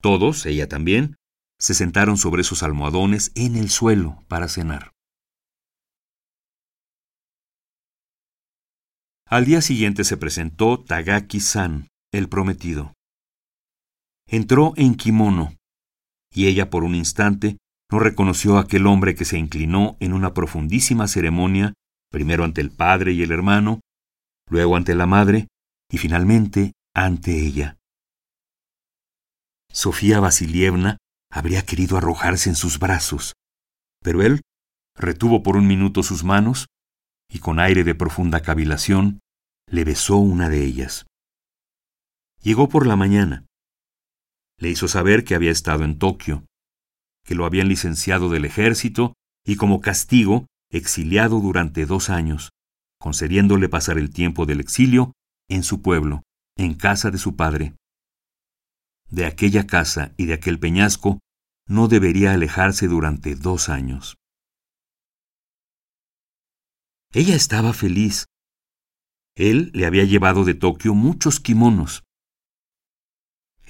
Todos, 0.00 0.46
ella 0.46 0.68
también, 0.68 1.16
se 1.58 1.74
sentaron 1.74 2.16
sobre 2.16 2.40
esos 2.40 2.62
almohadones 2.62 3.32
en 3.34 3.56
el 3.56 3.68
suelo 3.68 4.24
para 4.28 4.48
cenar. 4.48 4.92
Al 9.26 9.44
día 9.44 9.60
siguiente 9.60 10.04
se 10.04 10.16
presentó 10.16 10.82
Tagaki-san, 10.82 11.88
el 12.12 12.28
prometido. 12.28 12.94
Entró 14.26 14.72
en 14.76 14.94
kimono, 14.94 15.54
y 16.32 16.46
ella 16.46 16.70
por 16.70 16.84
un 16.84 16.94
instante 16.94 17.58
no 17.90 17.98
reconoció 17.98 18.56
a 18.56 18.62
aquel 18.62 18.86
hombre 18.86 19.14
que 19.14 19.24
se 19.24 19.38
inclinó 19.38 19.96
en 20.00 20.12
una 20.12 20.32
profundísima 20.32 21.08
ceremonia, 21.08 21.74
primero 22.10 22.44
ante 22.44 22.60
el 22.60 22.70
padre 22.70 23.12
y 23.12 23.22
el 23.22 23.32
hermano, 23.32 23.80
luego 24.48 24.76
ante 24.76 24.94
la 24.94 25.06
madre 25.06 25.48
y 25.90 25.98
finalmente 25.98 26.72
ante 26.94 27.44
ella. 27.44 27.76
Sofía 29.72 30.20
Vasilievna 30.20 30.98
habría 31.30 31.62
querido 31.62 31.96
arrojarse 31.96 32.48
en 32.48 32.56
sus 32.56 32.78
brazos, 32.78 33.34
pero 34.02 34.22
él 34.22 34.40
retuvo 34.96 35.42
por 35.42 35.56
un 35.56 35.66
minuto 35.66 36.02
sus 36.02 36.24
manos 36.24 36.66
y 37.28 37.38
con 37.38 37.60
aire 37.60 37.84
de 37.84 37.94
profunda 37.94 38.42
cavilación 38.42 39.20
le 39.68 39.84
besó 39.84 40.16
una 40.16 40.48
de 40.48 40.64
ellas. 40.64 41.06
Llegó 42.42 42.68
por 42.68 42.86
la 42.86 42.96
mañana. 42.96 43.46
Le 44.60 44.68
hizo 44.68 44.86
saber 44.86 45.24
que 45.24 45.34
había 45.34 45.50
estado 45.50 45.84
en 45.84 45.98
Tokio, 45.98 46.44
que 47.24 47.34
lo 47.34 47.46
habían 47.46 47.68
licenciado 47.68 48.28
del 48.28 48.44
ejército 48.44 49.14
y 49.44 49.56
como 49.56 49.80
castigo 49.80 50.46
exiliado 50.70 51.40
durante 51.40 51.86
dos 51.86 52.10
años, 52.10 52.50
concediéndole 53.00 53.68
pasar 53.68 53.98
el 53.98 54.10
tiempo 54.10 54.46
del 54.46 54.60
exilio 54.60 55.12
en 55.48 55.62
su 55.62 55.80
pueblo, 55.80 56.22
en 56.56 56.74
casa 56.74 57.10
de 57.10 57.18
su 57.18 57.36
padre. 57.36 57.74
De 59.08 59.24
aquella 59.24 59.66
casa 59.66 60.12
y 60.16 60.26
de 60.26 60.34
aquel 60.34 60.60
peñasco 60.60 61.18
no 61.66 61.88
debería 61.88 62.32
alejarse 62.32 62.86
durante 62.86 63.34
dos 63.34 63.68
años. 63.68 64.16
Ella 67.12 67.34
estaba 67.34 67.72
feliz. 67.72 68.26
Él 69.34 69.70
le 69.74 69.86
había 69.86 70.04
llevado 70.04 70.44
de 70.44 70.54
Tokio 70.54 70.94
muchos 70.94 71.40
kimonos. 71.40 72.04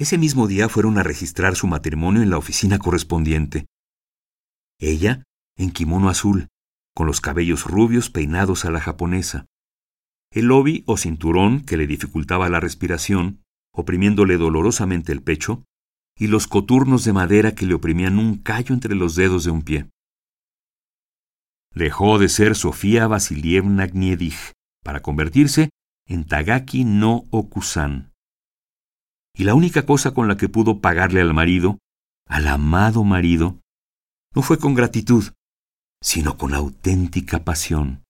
Ese 0.00 0.16
mismo 0.16 0.46
día 0.46 0.70
fueron 0.70 0.96
a 0.96 1.02
registrar 1.02 1.56
su 1.56 1.66
matrimonio 1.66 2.22
en 2.22 2.30
la 2.30 2.38
oficina 2.38 2.78
correspondiente. 2.78 3.66
Ella 4.78 5.24
en 5.58 5.72
kimono 5.72 6.08
azul, 6.08 6.48
con 6.94 7.06
los 7.06 7.20
cabellos 7.20 7.66
rubios 7.66 8.08
peinados 8.08 8.64
a 8.64 8.70
la 8.70 8.80
japonesa. 8.80 9.44
El 10.32 10.52
obi 10.52 10.84
o 10.86 10.96
cinturón 10.96 11.60
que 11.60 11.76
le 11.76 11.86
dificultaba 11.86 12.48
la 12.48 12.60
respiración, 12.60 13.42
oprimiéndole 13.74 14.38
dolorosamente 14.38 15.12
el 15.12 15.22
pecho, 15.22 15.64
y 16.16 16.28
los 16.28 16.46
coturnos 16.46 17.04
de 17.04 17.12
madera 17.12 17.54
que 17.54 17.66
le 17.66 17.74
oprimían 17.74 18.18
un 18.18 18.38
callo 18.38 18.74
entre 18.74 18.94
los 18.94 19.16
dedos 19.16 19.44
de 19.44 19.50
un 19.50 19.60
pie. 19.60 19.90
Dejó 21.74 22.18
de 22.18 22.30
ser 22.30 22.56
Sofía 22.56 23.06
Vasilievna 23.06 23.86
Gniedich 23.86 24.52
para 24.82 25.02
convertirse 25.02 25.68
en 26.06 26.24
Tagaki 26.24 26.84
no 26.84 27.26
Okusan. 27.30 28.09
Y 29.34 29.44
la 29.44 29.54
única 29.54 29.86
cosa 29.86 30.12
con 30.12 30.28
la 30.28 30.36
que 30.36 30.48
pudo 30.48 30.80
pagarle 30.80 31.20
al 31.20 31.34
marido, 31.34 31.78
al 32.26 32.46
amado 32.48 33.04
marido, 33.04 33.60
no 34.34 34.42
fue 34.42 34.58
con 34.58 34.74
gratitud, 34.74 35.32
sino 36.02 36.36
con 36.36 36.54
auténtica 36.54 37.44
pasión, 37.44 38.04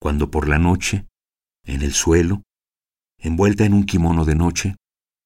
cuando 0.00 0.30
por 0.30 0.48
la 0.48 0.58
noche, 0.58 1.06
en 1.64 1.82
el 1.82 1.92
suelo, 1.92 2.42
envuelta 3.18 3.64
en 3.64 3.74
un 3.74 3.84
kimono 3.84 4.24
de 4.24 4.34
noche, 4.34 4.76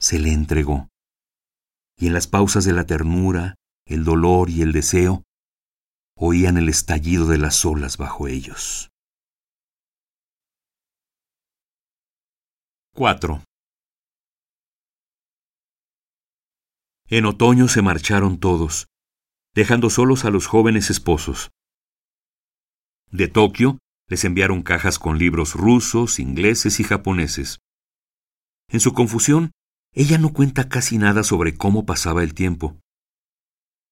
se 0.01 0.19
le 0.19 0.33
entregó. 0.33 0.89
Y 1.99 2.09
en 2.09 2.13
las 2.13 2.27
pausas 2.27 2.65
de 2.65 2.73
la 2.73 2.85
ternura, 2.85 3.55
el 3.87 4.05
dolor 4.05 4.51
y 4.51 4.63
el 4.63 4.73
deseo, 4.73 5.23
oían 6.17 6.57
el 6.57 6.69
estallido 6.69 7.27
de 7.27 7.39
las 7.39 7.65
olas 7.65 7.97
bajo 7.97 8.27
ellos. 8.29 8.91
4. 12.95 13.43
En 17.09 17.25
otoño 17.25 17.69
se 17.69 17.83
marcharon 17.83 18.39
todos, 18.39 18.89
dejando 19.55 19.91
solos 19.91 20.25
a 20.25 20.31
los 20.31 20.49
jóvenes 20.49 20.91
esposos. 20.91 21.53
De 23.13 23.29
Tokio 23.29 23.79
les 24.09 24.25
enviaron 24.25 24.63
cajas 24.63 24.99
con 24.99 25.17
libros 25.17 25.55
rusos, 25.55 26.19
ingleses 26.19 26.81
y 26.81 26.85
japoneses. 26.85 27.61
En 28.69 28.81
su 28.81 28.93
confusión, 28.93 29.53
ella 29.93 30.19
no 30.19 30.33
cuenta 30.33 30.69
casi 30.69 30.99
nada 30.99 31.23
sobre 31.23 31.55
cómo 31.55 31.87
pasaba 31.87 32.25
el 32.25 32.35
tiempo. 32.35 32.77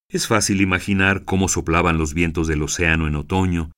Es 0.08 0.26
fácil 0.26 0.60
imaginar 0.60 1.24
cómo 1.24 1.48
soplaban 1.48 1.98
los 1.98 2.14
vientos 2.14 2.48
del 2.48 2.62
océano 2.62 3.06
en 3.06 3.14
otoño, 3.14 3.70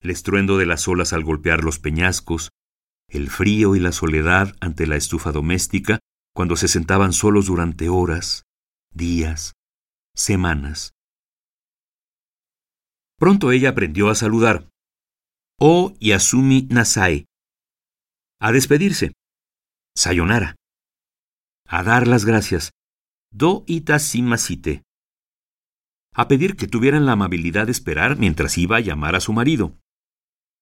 el 0.00 0.10
estruendo 0.10 0.58
de 0.58 0.66
las 0.66 0.86
olas 0.86 1.14
al 1.14 1.24
golpear 1.24 1.64
los 1.64 1.78
peñascos, 1.78 2.50
el 3.08 3.30
frío 3.30 3.74
y 3.74 3.80
la 3.80 3.92
soledad 3.92 4.54
ante 4.60 4.86
la 4.86 4.96
estufa 4.96 5.32
doméstica 5.32 5.98
cuando 6.34 6.56
se 6.56 6.68
sentaban 6.68 7.14
solos 7.14 7.46
durante 7.46 7.88
horas, 7.88 8.44
días, 8.94 9.52
semanas. 10.14 10.92
Pronto 13.18 13.52
ella 13.52 13.70
aprendió 13.70 14.10
a 14.10 14.14
saludar. 14.14 14.68
Oh 15.58 15.94
Yasumi 16.00 16.66
Nasai. 16.70 17.26
A 18.40 18.52
despedirse. 18.52 19.12
Sayonara. 19.96 20.56
A 21.66 21.82
dar 21.82 22.08
las 22.08 22.24
gracias. 22.24 22.72
Do 23.32 23.64
itasimashite 23.66 24.82
a 26.14 26.28
pedir 26.28 26.56
que 26.56 26.66
tuvieran 26.66 27.06
la 27.06 27.12
amabilidad 27.12 27.66
de 27.66 27.72
esperar 27.72 28.18
mientras 28.18 28.58
iba 28.58 28.76
a 28.76 28.80
llamar 28.80 29.16
a 29.16 29.20
su 29.20 29.32
marido. 29.32 29.78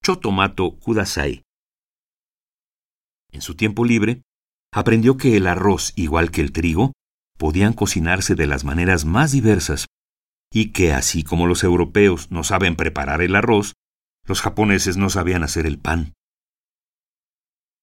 Chotomato 0.02 0.78
Kudasai. 0.78 1.42
En 3.32 3.42
su 3.42 3.54
tiempo 3.54 3.84
libre, 3.84 4.22
aprendió 4.72 5.16
que 5.16 5.36
el 5.36 5.46
arroz, 5.46 5.92
igual 5.96 6.30
que 6.30 6.40
el 6.40 6.52
trigo, 6.52 6.92
podían 7.40 7.72
cocinarse 7.72 8.34
de 8.34 8.46
las 8.46 8.64
maneras 8.64 9.06
más 9.06 9.32
diversas, 9.32 9.86
y 10.52 10.72
que 10.72 10.92
así 10.92 11.22
como 11.22 11.46
los 11.46 11.64
europeos 11.64 12.30
no 12.30 12.44
saben 12.44 12.76
preparar 12.76 13.22
el 13.22 13.34
arroz, 13.34 13.72
los 14.26 14.42
japoneses 14.42 14.98
no 14.98 15.08
sabían 15.08 15.42
hacer 15.42 15.64
el 15.64 15.78
pan. 15.78 16.12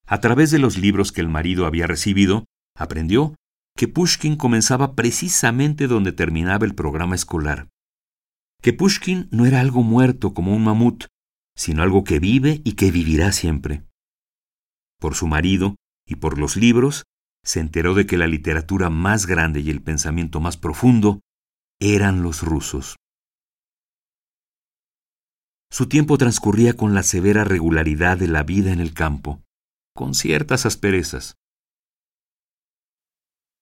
A 0.06 0.22
través 0.22 0.52
de 0.52 0.60
los 0.60 0.78
libros 0.78 1.12
que 1.12 1.22
el 1.22 1.28
marido 1.28 1.66
había 1.66 1.88
recibido, 1.88 2.46
aprendió 2.78 3.34
que 3.76 3.88
Pushkin 3.88 4.36
comenzaba 4.36 4.94
precisamente 4.94 5.88
donde 5.88 6.12
terminaba 6.12 6.68
el 6.68 6.76
programa 6.76 7.16
escolar. 7.16 7.68
Que 8.62 8.74
Pushkin 8.74 9.28
no 9.32 9.48
era 9.48 9.60
algo 9.60 9.82
muerto 9.82 10.36
como 10.36 10.56
un 10.56 10.64
mamut, 10.64 11.06
sino 11.56 11.82
algo 11.82 12.04
que 12.04 12.20
vive 12.20 12.62
y 12.64 12.74
que 12.74 12.92
vivirá 12.92 13.32
siempre. 13.32 13.88
Por 15.00 15.16
su 15.16 15.26
marido 15.26 15.78
y 16.06 16.18
por 16.18 16.38
los 16.38 16.58
libros, 16.58 17.06
se 17.48 17.62
enteró 17.62 17.94
de 17.94 18.06
que 18.06 18.18
la 18.18 18.28
literatura 18.28 18.90
más 18.90 19.26
grande 19.26 19.62
y 19.62 19.70
el 19.70 19.82
pensamiento 19.82 20.42
más 20.42 20.58
profundo 20.58 21.22
eran 21.80 22.22
los 22.22 22.44
rusos. 22.44 22.98
Su 25.72 25.88
tiempo 25.88 26.18
transcurría 26.18 26.74
con 26.74 26.94
la 26.94 27.04
severa 27.04 27.46
regularidad 27.46 28.18
de 28.18 28.28
la 28.28 28.44
vida 28.44 28.74
en 28.74 28.82
el 28.82 28.94
campo, 28.94 29.42
con 29.96 30.14
ciertas 30.14 30.66
asperezas. 30.66 31.36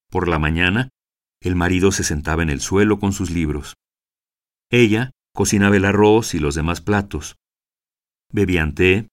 Por 0.09 0.27
la 0.27 0.39
mañana, 0.39 0.89
el 1.39 1.55
marido 1.55 1.91
se 1.91 2.03
sentaba 2.03 2.41
en 2.41 2.49
el 2.49 2.61
suelo 2.61 2.99
con 2.99 3.13
sus 3.13 3.29
libros. 3.29 3.75
Ella 4.71 5.11
cocinaba 5.35 5.77
el 5.77 5.85
arroz 5.85 6.33
y 6.33 6.39
los 6.39 6.55
demás 6.55 6.81
platos. 6.81 7.35
Bebían 8.31 8.73
té, 8.73 9.09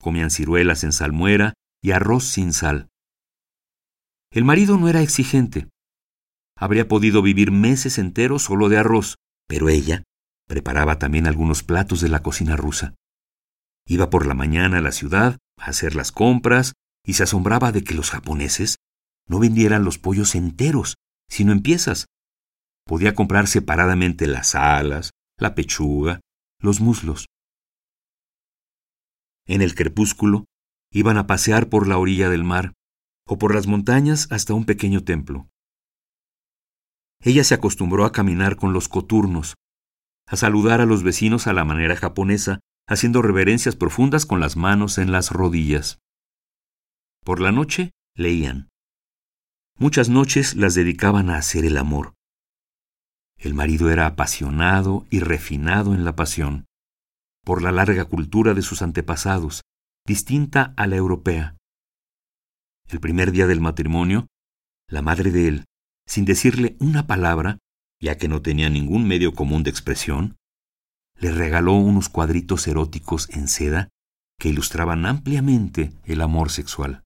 comían 0.00 0.30
ciruelas 0.30 0.84
en 0.84 0.92
salmuera 0.92 1.52
y 1.82 1.90
arroz 1.90 2.24
sin 2.24 2.54
sal. 2.54 2.88
El 4.30 4.44
marido 4.44 4.76
no 4.78 4.88
era 4.88 5.02
exigente. 5.02 5.68
Habría 6.56 6.88
podido 6.88 7.22
vivir 7.22 7.52
meses 7.52 7.98
enteros 7.98 8.42
solo 8.42 8.68
de 8.68 8.78
arroz, 8.78 9.16
pero 9.46 9.68
ella 9.68 10.02
preparaba 10.46 10.98
también 10.98 11.26
algunos 11.26 11.62
platos 11.62 12.00
de 12.00 12.08
la 12.08 12.22
cocina 12.22 12.56
rusa. 12.56 12.94
Iba 13.86 14.10
por 14.10 14.26
la 14.26 14.34
mañana 14.34 14.78
a 14.78 14.80
la 14.80 14.92
ciudad 14.92 15.38
a 15.58 15.66
hacer 15.66 15.94
las 15.94 16.12
compras 16.12 16.72
y 17.04 17.14
se 17.14 17.22
asombraba 17.22 17.72
de 17.72 17.84
que 17.84 17.94
los 17.94 18.10
japoneses 18.10 18.76
no 19.28 19.38
vendieran 19.38 19.84
los 19.84 19.98
pollos 19.98 20.34
enteros, 20.34 20.96
sino 21.28 21.52
en 21.52 21.62
piezas. 21.62 22.06
Podía 22.84 23.14
comprar 23.14 23.48
separadamente 23.48 24.26
las 24.26 24.54
alas, 24.54 25.10
la 25.38 25.54
pechuga, 25.54 26.20
los 26.60 26.80
muslos. 26.80 27.26
En 29.46 29.62
el 29.62 29.74
crepúsculo, 29.74 30.46
iban 30.92 31.18
a 31.18 31.26
pasear 31.26 31.68
por 31.68 31.86
la 31.86 31.98
orilla 31.98 32.28
del 32.30 32.44
mar 32.44 32.72
o 33.26 33.38
por 33.38 33.54
las 33.54 33.66
montañas 33.66 34.28
hasta 34.30 34.54
un 34.54 34.64
pequeño 34.64 35.04
templo. 35.04 35.48
Ella 37.20 37.44
se 37.44 37.54
acostumbró 37.54 38.04
a 38.04 38.12
caminar 38.12 38.56
con 38.56 38.72
los 38.72 38.88
coturnos, 38.88 39.54
a 40.26 40.36
saludar 40.36 40.80
a 40.80 40.86
los 40.86 41.02
vecinos 41.02 41.46
a 41.46 41.52
la 41.52 41.64
manera 41.64 41.96
japonesa, 41.96 42.60
haciendo 42.88 43.22
reverencias 43.22 43.76
profundas 43.76 44.26
con 44.26 44.40
las 44.40 44.56
manos 44.56 44.98
en 44.98 45.10
las 45.10 45.30
rodillas. 45.30 45.98
Por 47.24 47.40
la 47.40 47.52
noche 47.52 47.90
leían. 48.14 48.68
Muchas 49.78 50.08
noches 50.08 50.54
las 50.54 50.74
dedicaban 50.74 51.28
a 51.28 51.36
hacer 51.36 51.64
el 51.64 51.76
amor. 51.76 52.14
El 53.36 53.54
marido 53.54 53.90
era 53.90 54.06
apasionado 54.06 55.06
y 55.10 55.20
refinado 55.20 55.94
en 55.94 56.04
la 56.04 56.16
pasión, 56.16 56.66
por 57.44 57.62
la 57.62 57.72
larga 57.72 58.06
cultura 58.06 58.54
de 58.54 58.62
sus 58.62 58.82
antepasados, 58.82 59.62
distinta 60.06 60.72
a 60.76 60.86
la 60.86 60.96
europea. 60.96 61.56
El 62.88 63.00
primer 63.00 63.32
día 63.32 63.46
del 63.46 63.60
matrimonio, 63.60 64.28
la 64.88 65.02
madre 65.02 65.32
de 65.32 65.48
él, 65.48 65.64
sin 66.06 66.24
decirle 66.24 66.76
una 66.78 67.08
palabra, 67.08 67.58
ya 68.00 68.16
que 68.16 68.28
no 68.28 68.42
tenía 68.42 68.70
ningún 68.70 69.08
medio 69.08 69.34
común 69.34 69.64
de 69.64 69.70
expresión, 69.70 70.36
le 71.18 71.32
regaló 71.32 71.72
unos 71.72 72.08
cuadritos 72.08 72.68
eróticos 72.68 73.28
en 73.30 73.48
seda 73.48 73.88
que 74.38 74.50
ilustraban 74.50 75.04
ampliamente 75.04 75.92
el 76.04 76.20
amor 76.20 76.50
sexual. 76.50 77.02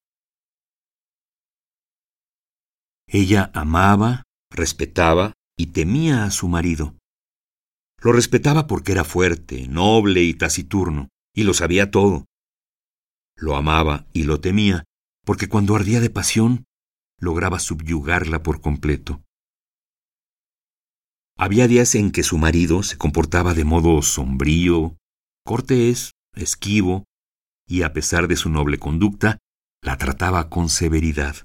Ella 3.07 3.51
amaba, 3.55 4.25
respetaba 4.51 5.33
y 5.57 5.69
temía 5.69 6.25
a 6.25 6.31
su 6.31 6.49
marido. 6.49 6.95
Lo 8.03 8.13
respetaba 8.13 8.67
porque 8.67 8.93
era 8.93 9.05
fuerte, 9.05 9.67
noble 9.69 10.23
y 10.23 10.35
taciturno, 10.35 11.09
y 11.35 11.45
lo 11.45 11.55
sabía 11.55 11.91
todo. 11.91 12.27
Lo 13.37 13.57
amaba 13.57 14.07
y 14.13 14.25
lo 14.25 14.41
temía 14.41 14.85
porque 15.25 15.49
cuando 15.49 15.77
ardía 15.77 16.01
de 16.01 16.11
pasión 16.11 16.65
lograba 17.19 17.59
subyugarla 17.59 18.43
por 18.43 18.61
completo. 18.61 19.23
Había 21.37 21.69
días 21.69 21.95
en 21.95 22.11
que 22.11 22.23
su 22.23 22.39
marido 22.39 22.83
se 22.83 22.99
comportaba 22.99 23.55
de 23.55 23.65
modo 23.65 24.03
sombrío, 24.03 24.97
cortés, 25.45 26.13
esquivo, 26.35 27.05
y 27.67 27.83
a 27.83 27.93
pesar 27.93 28.29
de 28.29 28.37
su 28.37 28.51
noble 28.51 28.79
conducta, 28.79 29.39
la 29.83 29.97
trataba 29.97 30.51
con 30.51 30.69
severidad. 30.69 31.37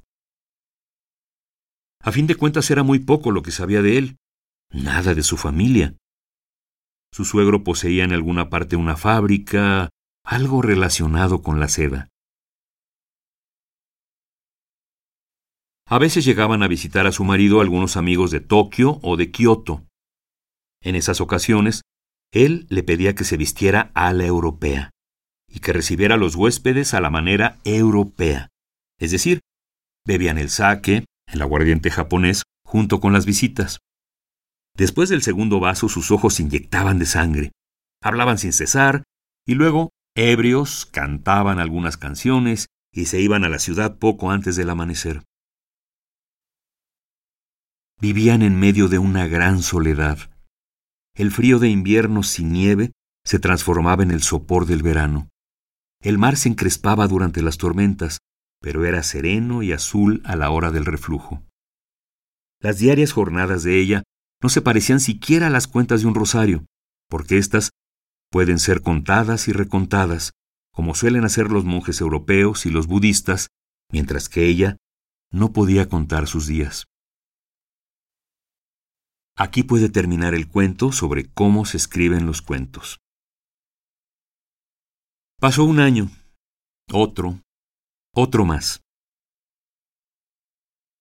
A 2.02 2.12
fin 2.12 2.28
de 2.28 2.36
cuentas 2.36 2.70
era 2.72 2.84
muy 2.84 3.00
poco 3.00 3.32
lo 3.32 3.42
que 3.42 3.52
sabía 3.52 3.82
de 3.82 3.98
él, 3.98 4.18
nada 4.70 5.14
de 5.16 5.24
su 5.24 5.38
familia. 5.38 5.96
Su 7.12 7.24
suegro 7.24 7.64
poseía 7.64 8.04
en 8.04 8.12
alguna 8.12 8.50
parte 8.50 8.76
una 8.76 8.98
fábrica, 8.98 9.90
algo 10.24 10.62
relacionado 10.62 11.42
con 11.42 11.60
la 11.60 11.68
seda. 11.68 12.10
A 15.88 16.00
veces 16.00 16.26
llegaban 16.26 16.64
a 16.64 16.68
visitar 16.68 17.06
a 17.06 17.12
su 17.12 17.24
marido 17.24 17.62
algunos 17.62 17.96
amigos 17.96 18.32
de 18.32 18.40
Tokio 18.40 19.00
o 19.04 19.18
de 19.18 19.30
Kioto. 19.30 19.86
En 20.82 20.96
esas 20.96 21.22
ocasiones, 21.22 21.82
él 22.32 22.66
le 22.70 22.82
pedía 22.82 23.14
que 23.14 23.24
se 23.24 23.38
vistiera 23.38 23.92
a 23.94 24.12
la 24.12 24.26
europea 24.26 24.90
y 25.48 25.60
que 25.60 25.74
recibiera 25.74 26.16
a 26.16 26.18
los 26.18 26.36
huéspedes 26.36 26.96
a 26.96 27.02
la 27.02 27.12
manera 27.12 27.60
europea. 27.66 28.50
Es 29.00 29.12
decir, 29.12 29.42
bebían 30.08 30.40
el 30.40 30.50
sake, 30.50 31.06
el 31.32 31.42
aguardiente 31.44 31.92
japonés, 31.92 32.44
junto 32.66 33.00
con 33.00 33.14
las 33.14 33.28
visitas. 33.28 33.78
Después 34.76 35.10
del 35.10 35.22
segundo 35.22 35.60
vaso 35.60 35.88
sus 35.88 36.10
ojos 36.10 36.34
se 36.34 36.44
inyectaban 36.44 36.98
de 36.98 37.06
sangre. 37.06 37.52
Hablaban 38.02 38.40
sin 38.40 38.54
cesar 38.54 39.04
y 39.46 39.54
luego, 39.54 39.92
ebrios, 40.16 40.88
cantaban 40.88 41.60
algunas 41.60 41.96
canciones 41.96 42.66
y 42.92 43.06
se 43.06 43.22
iban 43.22 43.44
a 43.44 43.50
la 43.50 43.60
ciudad 43.60 44.00
poco 44.00 44.32
antes 44.32 44.56
del 44.56 44.72
amanecer. 44.72 45.22
Vivían 48.02 48.42
en 48.42 48.60
medio 48.60 48.90
de 48.90 49.00
una 49.00 49.28
gran 49.28 49.62
soledad. 49.62 50.20
El 51.16 51.32
frío 51.32 51.60
de 51.60 51.70
invierno 51.70 52.24
sin 52.24 52.52
nieve 52.52 52.92
se 53.24 53.40
transformaba 53.40 54.04
en 54.04 54.12
el 54.12 54.22
sopor 54.22 54.66
del 54.66 54.84
verano. 54.84 55.30
El 56.02 56.18
mar 56.18 56.36
se 56.36 56.50
encrespaba 56.50 57.08
durante 57.08 57.42
las 57.42 57.58
tormentas, 57.58 58.20
pero 58.62 58.84
era 58.84 59.02
sereno 59.02 59.64
y 59.64 59.72
azul 59.72 60.22
a 60.26 60.36
la 60.36 60.50
hora 60.52 60.72
del 60.72 60.86
reflujo. 60.86 61.42
Las 62.60 62.80
diarias 62.80 63.14
jornadas 63.14 63.64
de 63.64 63.80
ella 63.80 64.04
no 64.42 64.50
se 64.50 64.62
parecían 64.62 65.00
siquiera 65.00 65.48
a 65.48 65.50
las 65.50 65.68
cuentas 65.68 66.02
de 66.02 66.08
un 66.08 66.16
rosario, 66.16 66.66
porque 67.10 67.38
éstas 67.38 67.70
pueden 68.30 68.60
ser 68.60 68.82
contadas 68.82 69.48
y 69.48 69.54
recontadas, 69.54 70.34
como 70.74 70.96
suelen 70.96 71.24
hacer 71.24 71.50
los 71.50 71.64
monjes 71.64 72.02
europeos 72.02 72.66
y 72.66 72.72
los 72.72 72.88
budistas, 72.88 73.48
mientras 73.90 74.28
que 74.28 74.46
ella 74.48 74.76
no 75.32 75.54
podía 75.54 75.88
contar 75.88 76.28
sus 76.28 76.46
días. 76.46 76.86
Aquí 79.38 79.64
puede 79.64 79.90
terminar 79.90 80.34
el 80.34 80.48
cuento 80.48 80.94
sobre 80.94 81.26
cómo 81.26 81.66
se 81.66 81.76
escriben 81.76 82.26
los 82.26 82.42
cuentos. 82.42 83.02
Pasó 85.42 85.66
un 85.66 85.82
año, 85.82 86.10
otro, 86.90 87.42
otro 88.14 88.46
más. 88.46 88.80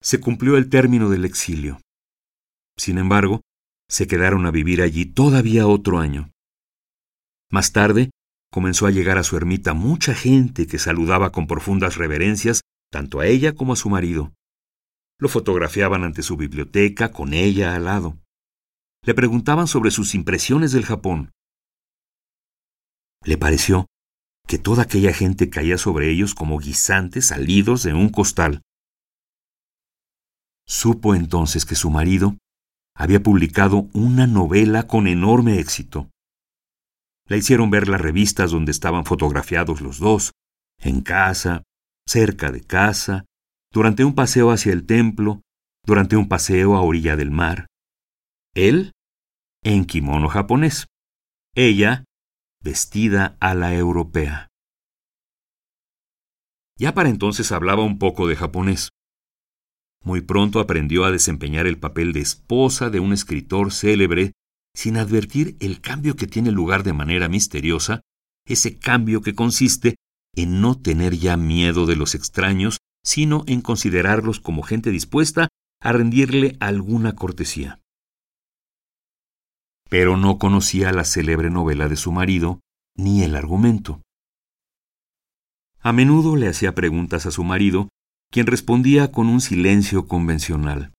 Se 0.02 0.18
cumplió 0.18 0.56
el 0.56 0.68
término 0.68 1.10
del 1.10 1.24
exilio. 1.24 1.80
Sin 2.76 2.98
embargo, 2.98 3.40
se 3.88 4.08
quedaron 4.08 4.46
a 4.46 4.50
vivir 4.50 4.82
allí 4.82 5.06
todavía 5.06 5.68
otro 5.68 6.00
año. 6.00 6.32
Más 7.52 7.72
tarde, 7.72 8.10
comenzó 8.50 8.88
a 8.88 8.90
llegar 8.90 9.16
a 9.16 9.22
su 9.22 9.36
ermita 9.36 9.74
mucha 9.74 10.12
gente 10.12 10.66
que 10.66 10.80
saludaba 10.80 11.30
con 11.30 11.46
profundas 11.46 11.96
reverencias 11.96 12.62
tanto 12.90 13.20
a 13.20 13.26
ella 13.26 13.54
como 13.54 13.74
a 13.74 13.76
su 13.76 13.88
marido. 13.90 14.32
Lo 15.20 15.28
fotografiaban 15.28 16.02
ante 16.02 16.22
su 16.22 16.36
biblioteca 16.36 17.12
con 17.12 17.32
ella 17.32 17.76
al 17.76 17.84
lado 17.84 18.18
le 19.04 19.14
preguntaban 19.14 19.66
sobre 19.66 19.90
sus 19.90 20.14
impresiones 20.14 20.72
del 20.72 20.84
Japón. 20.84 21.32
Le 23.24 23.36
pareció 23.38 23.86
que 24.46 24.58
toda 24.58 24.82
aquella 24.82 25.12
gente 25.12 25.50
caía 25.50 25.78
sobre 25.78 26.10
ellos 26.10 26.34
como 26.34 26.58
guisantes 26.58 27.26
salidos 27.26 27.82
de 27.82 27.94
un 27.94 28.10
costal. 28.10 28.62
Supo 30.66 31.14
entonces 31.14 31.64
que 31.64 31.74
su 31.74 31.90
marido 31.90 32.36
había 32.94 33.22
publicado 33.22 33.88
una 33.92 34.26
novela 34.26 34.86
con 34.86 35.06
enorme 35.06 35.58
éxito. 35.58 36.10
Le 37.26 37.38
hicieron 37.38 37.70
ver 37.70 37.88
las 37.88 38.00
revistas 38.00 38.50
donde 38.50 38.70
estaban 38.70 39.04
fotografiados 39.04 39.80
los 39.80 39.98
dos, 39.98 40.32
en 40.78 41.00
casa, 41.00 41.62
cerca 42.06 42.52
de 42.52 42.62
casa, 42.62 43.24
durante 43.72 44.04
un 44.04 44.14
paseo 44.14 44.50
hacia 44.50 44.72
el 44.72 44.86
templo, 44.86 45.40
durante 45.84 46.16
un 46.16 46.28
paseo 46.28 46.76
a 46.76 46.82
orilla 46.82 47.16
del 47.16 47.30
mar. 47.30 47.66
Él 48.54 48.92
en 49.64 49.84
kimono 49.84 50.28
japonés. 50.28 50.86
Ella 51.56 52.04
vestida 52.62 53.36
a 53.40 53.52
la 53.54 53.74
europea. 53.74 54.48
Ya 56.78 56.94
para 56.94 57.08
entonces 57.08 57.50
hablaba 57.50 57.82
un 57.82 57.98
poco 57.98 58.28
de 58.28 58.36
japonés. 58.36 58.90
Muy 60.04 60.20
pronto 60.20 60.60
aprendió 60.60 61.04
a 61.04 61.10
desempeñar 61.10 61.66
el 61.66 61.78
papel 61.78 62.12
de 62.12 62.20
esposa 62.20 62.90
de 62.90 63.00
un 63.00 63.12
escritor 63.12 63.72
célebre 63.72 64.32
sin 64.72 64.98
advertir 64.98 65.56
el 65.58 65.80
cambio 65.80 66.14
que 66.14 66.28
tiene 66.28 66.52
lugar 66.52 66.84
de 66.84 66.92
manera 66.92 67.28
misteriosa, 67.28 68.02
ese 68.46 68.78
cambio 68.78 69.20
que 69.20 69.34
consiste 69.34 69.96
en 70.36 70.60
no 70.60 70.80
tener 70.80 71.16
ya 71.16 71.36
miedo 71.36 71.86
de 71.86 71.96
los 71.96 72.14
extraños, 72.14 72.78
sino 73.02 73.42
en 73.48 73.62
considerarlos 73.62 74.38
como 74.38 74.62
gente 74.62 74.90
dispuesta 74.90 75.48
a 75.80 75.92
rendirle 75.92 76.56
alguna 76.60 77.16
cortesía 77.16 77.80
pero 79.88 80.16
no 80.16 80.38
conocía 80.38 80.92
la 80.92 81.04
célebre 81.04 81.50
novela 81.50 81.88
de 81.88 81.96
su 81.96 82.12
marido 82.12 82.60
ni 82.96 83.22
el 83.22 83.36
argumento. 83.36 84.02
A 85.80 85.92
menudo 85.92 86.36
le 86.36 86.48
hacía 86.48 86.74
preguntas 86.74 87.26
a 87.26 87.30
su 87.30 87.44
marido, 87.44 87.88
quien 88.30 88.46
respondía 88.46 89.12
con 89.12 89.28
un 89.28 89.40
silencio 89.40 90.08
convencional. 90.08 90.92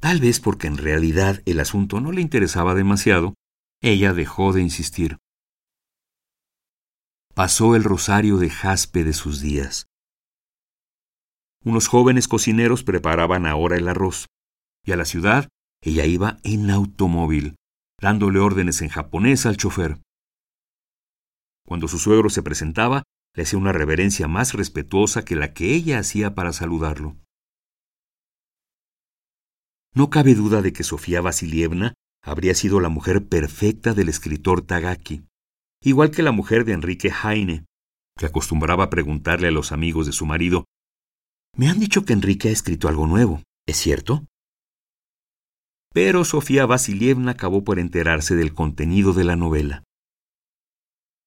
Tal 0.00 0.20
vez 0.20 0.40
porque 0.40 0.66
en 0.66 0.78
realidad 0.78 1.42
el 1.44 1.60
asunto 1.60 2.00
no 2.00 2.12
le 2.12 2.20
interesaba 2.20 2.74
demasiado, 2.74 3.34
ella 3.82 4.12
dejó 4.12 4.52
de 4.52 4.62
insistir. 4.62 5.18
Pasó 7.34 7.76
el 7.76 7.84
rosario 7.84 8.38
de 8.38 8.50
jaspe 8.50 9.04
de 9.04 9.12
sus 9.12 9.40
días. 9.40 9.86
Unos 11.64 11.88
jóvenes 11.88 12.28
cocineros 12.28 12.84
preparaban 12.84 13.46
ahora 13.46 13.76
el 13.76 13.88
arroz, 13.88 14.26
y 14.84 14.92
a 14.92 14.96
la 14.96 15.04
ciudad 15.04 15.48
ella 15.82 16.06
iba 16.06 16.38
en 16.44 16.70
automóvil, 16.70 17.56
dándole 18.00 18.38
órdenes 18.38 18.82
en 18.82 18.88
japonés 18.88 19.46
al 19.46 19.56
chofer. 19.56 20.00
Cuando 21.66 21.88
su 21.88 21.98
suegro 21.98 22.30
se 22.30 22.42
presentaba, 22.42 23.02
le 23.34 23.42
hacía 23.42 23.58
una 23.58 23.72
reverencia 23.72 24.26
más 24.28 24.54
respetuosa 24.54 25.24
que 25.24 25.36
la 25.36 25.52
que 25.52 25.74
ella 25.74 25.98
hacía 25.98 26.34
para 26.34 26.52
saludarlo. 26.52 27.16
No 29.94 30.10
cabe 30.10 30.34
duda 30.34 30.62
de 30.62 30.72
que 30.72 30.84
Sofía 30.84 31.20
Vasilievna 31.20 31.94
habría 32.22 32.54
sido 32.54 32.80
la 32.80 32.88
mujer 32.88 33.26
perfecta 33.28 33.94
del 33.94 34.08
escritor 34.08 34.62
Tagaki, 34.62 35.24
igual 35.82 36.10
que 36.10 36.22
la 36.22 36.32
mujer 36.32 36.64
de 36.64 36.72
Enrique 36.72 37.10
Heine, 37.10 37.66
que 38.16 38.26
acostumbraba 38.26 38.90
preguntarle 38.90 39.48
a 39.48 39.52
los 39.52 39.72
amigos 39.72 40.06
de 40.06 40.12
su 40.12 40.26
marido, 40.26 40.64
Me 41.56 41.68
han 41.68 41.80
dicho 41.80 42.04
que 42.04 42.12
Enrique 42.12 42.48
ha 42.48 42.52
escrito 42.52 42.88
algo 42.88 43.06
nuevo, 43.06 43.42
¿es 43.66 43.76
cierto? 43.78 44.26
Pero 45.92 46.24
Sofía 46.24 46.66
Vasilievna 46.66 47.32
acabó 47.32 47.64
por 47.64 47.78
enterarse 47.78 48.36
del 48.36 48.54
contenido 48.54 49.12
de 49.12 49.24
la 49.24 49.36
novela. 49.36 49.84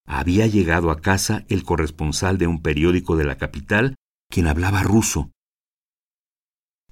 Había 0.05 0.47
llegado 0.47 0.91
a 0.91 0.99
casa 1.01 1.45
el 1.47 1.63
corresponsal 1.63 2.37
de 2.37 2.47
un 2.47 2.61
periódico 2.61 3.15
de 3.15 3.25
la 3.25 3.37
capital, 3.37 3.95
quien 4.29 4.47
hablaba 4.47 4.83
ruso. 4.83 5.31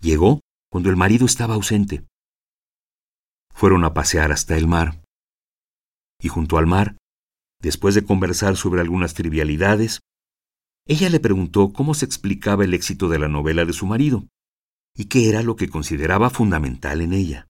Llegó 0.02 0.42
cuando 0.72 0.90
el 0.90 0.96
marido 0.96 1.26
estaba 1.26 1.56
ausente. 1.56 2.06
Fueron 3.54 3.84
a 3.84 3.94
pasear 3.94 4.32
hasta 4.32 4.56
el 4.56 4.68
mar. 4.68 5.04
Y 6.22 6.30
junto 6.30 6.58
al 6.58 6.68
mar, 6.68 6.98
después 7.62 7.96
de 7.96 8.06
conversar 8.06 8.56
sobre 8.56 8.82
algunas 8.82 9.14
trivialidades, 9.14 10.00
ella 10.88 11.10
le 11.10 11.20
preguntó 11.20 11.74
cómo 11.74 11.94
se 11.94 12.06
explicaba 12.06 12.64
el 12.64 12.74
éxito 12.74 13.10
de 13.10 13.20
la 13.20 13.28
novela 13.28 13.66
de 13.66 13.74
su 13.74 13.86
marido 13.86 14.26
y 14.96 15.06
qué 15.06 15.30
era 15.30 15.44
lo 15.44 15.56
que 15.56 15.70
consideraba 15.70 16.30
fundamental 16.30 17.02
en 17.02 17.14
ella. 17.14 17.49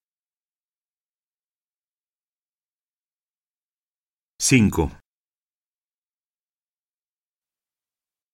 5. 4.41 4.97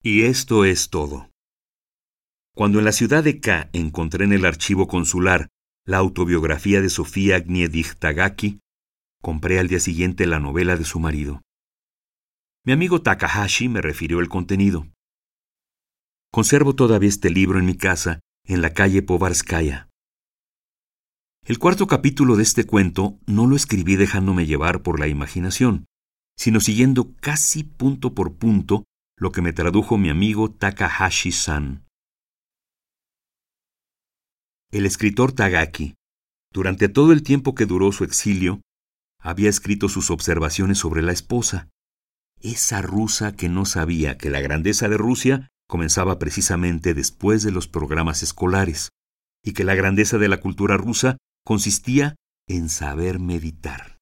Y 0.03 0.21
esto 0.21 0.63
es 0.63 0.91
todo. 0.91 1.31
Cuando 2.55 2.77
en 2.77 2.85
la 2.85 2.91
ciudad 2.91 3.23
de 3.23 3.39
K 3.39 3.71
encontré 3.73 4.25
en 4.25 4.33
el 4.33 4.45
archivo 4.45 4.87
consular 4.87 5.49
la 5.83 5.97
autobiografía 5.97 6.79
de 6.79 6.89
Sofía 6.89 7.39
Gniedich 7.39 7.97
Tagaki, 7.97 8.59
compré 9.19 9.57
al 9.57 9.67
día 9.67 9.79
siguiente 9.79 10.27
la 10.27 10.39
novela 10.39 10.77
de 10.77 10.85
su 10.85 10.99
marido. 10.99 11.41
Mi 12.63 12.73
amigo 12.73 13.01
Takahashi 13.01 13.67
me 13.67 13.81
refirió 13.81 14.19
el 14.19 14.29
contenido. 14.29 14.87
Conservo 16.31 16.75
todavía 16.75 17.09
este 17.09 17.31
libro 17.31 17.57
en 17.57 17.65
mi 17.65 17.75
casa, 17.75 18.19
en 18.45 18.61
la 18.61 18.73
calle 18.73 19.01
Povarskaya. 19.01 19.89
El 21.45 21.57
cuarto 21.57 21.87
capítulo 21.87 22.35
de 22.35 22.43
este 22.43 22.67
cuento 22.67 23.17
no 23.25 23.47
lo 23.47 23.55
escribí 23.55 23.95
dejándome 23.95 24.45
llevar 24.45 24.83
por 24.83 24.99
la 24.99 25.07
imaginación, 25.07 25.87
sino 26.37 26.59
siguiendo 26.59 27.13
casi 27.21 27.63
punto 27.63 28.13
por 28.13 28.35
punto 28.35 28.83
lo 29.17 29.31
que 29.31 29.41
me 29.41 29.53
tradujo 29.53 29.97
mi 29.97 30.09
amigo 30.09 30.51
Takahashi-san. 30.51 31.85
El 34.71 34.85
escritor 34.85 35.31
Tagaki, 35.31 35.95
durante 36.51 36.89
todo 36.89 37.13
el 37.13 37.23
tiempo 37.23 37.55
que 37.55 37.65
duró 37.65 37.91
su 37.91 38.03
exilio, 38.03 38.61
había 39.19 39.49
escrito 39.49 39.89
sus 39.89 40.11
observaciones 40.11 40.77
sobre 40.77 41.01
la 41.01 41.11
esposa, 41.11 41.69
esa 42.41 42.81
rusa 42.81 43.35
que 43.35 43.49
no 43.49 43.65
sabía 43.65 44.17
que 44.17 44.29
la 44.29 44.41
grandeza 44.41 44.87
de 44.89 44.97
Rusia 44.97 45.47
comenzaba 45.67 46.19
precisamente 46.19 46.93
después 46.93 47.43
de 47.43 47.51
los 47.51 47.67
programas 47.67 48.21
escolares, 48.21 48.89
y 49.43 49.53
que 49.53 49.63
la 49.63 49.75
grandeza 49.75 50.17
de 50.17 50.27
la 50.27 50.37
cultura 50.37 50.77
rusa 50.77 51.17
consistía 51.45 52.15
en 52.47 52.69
saber 52.69 53.19
meditar. 53.19 53.94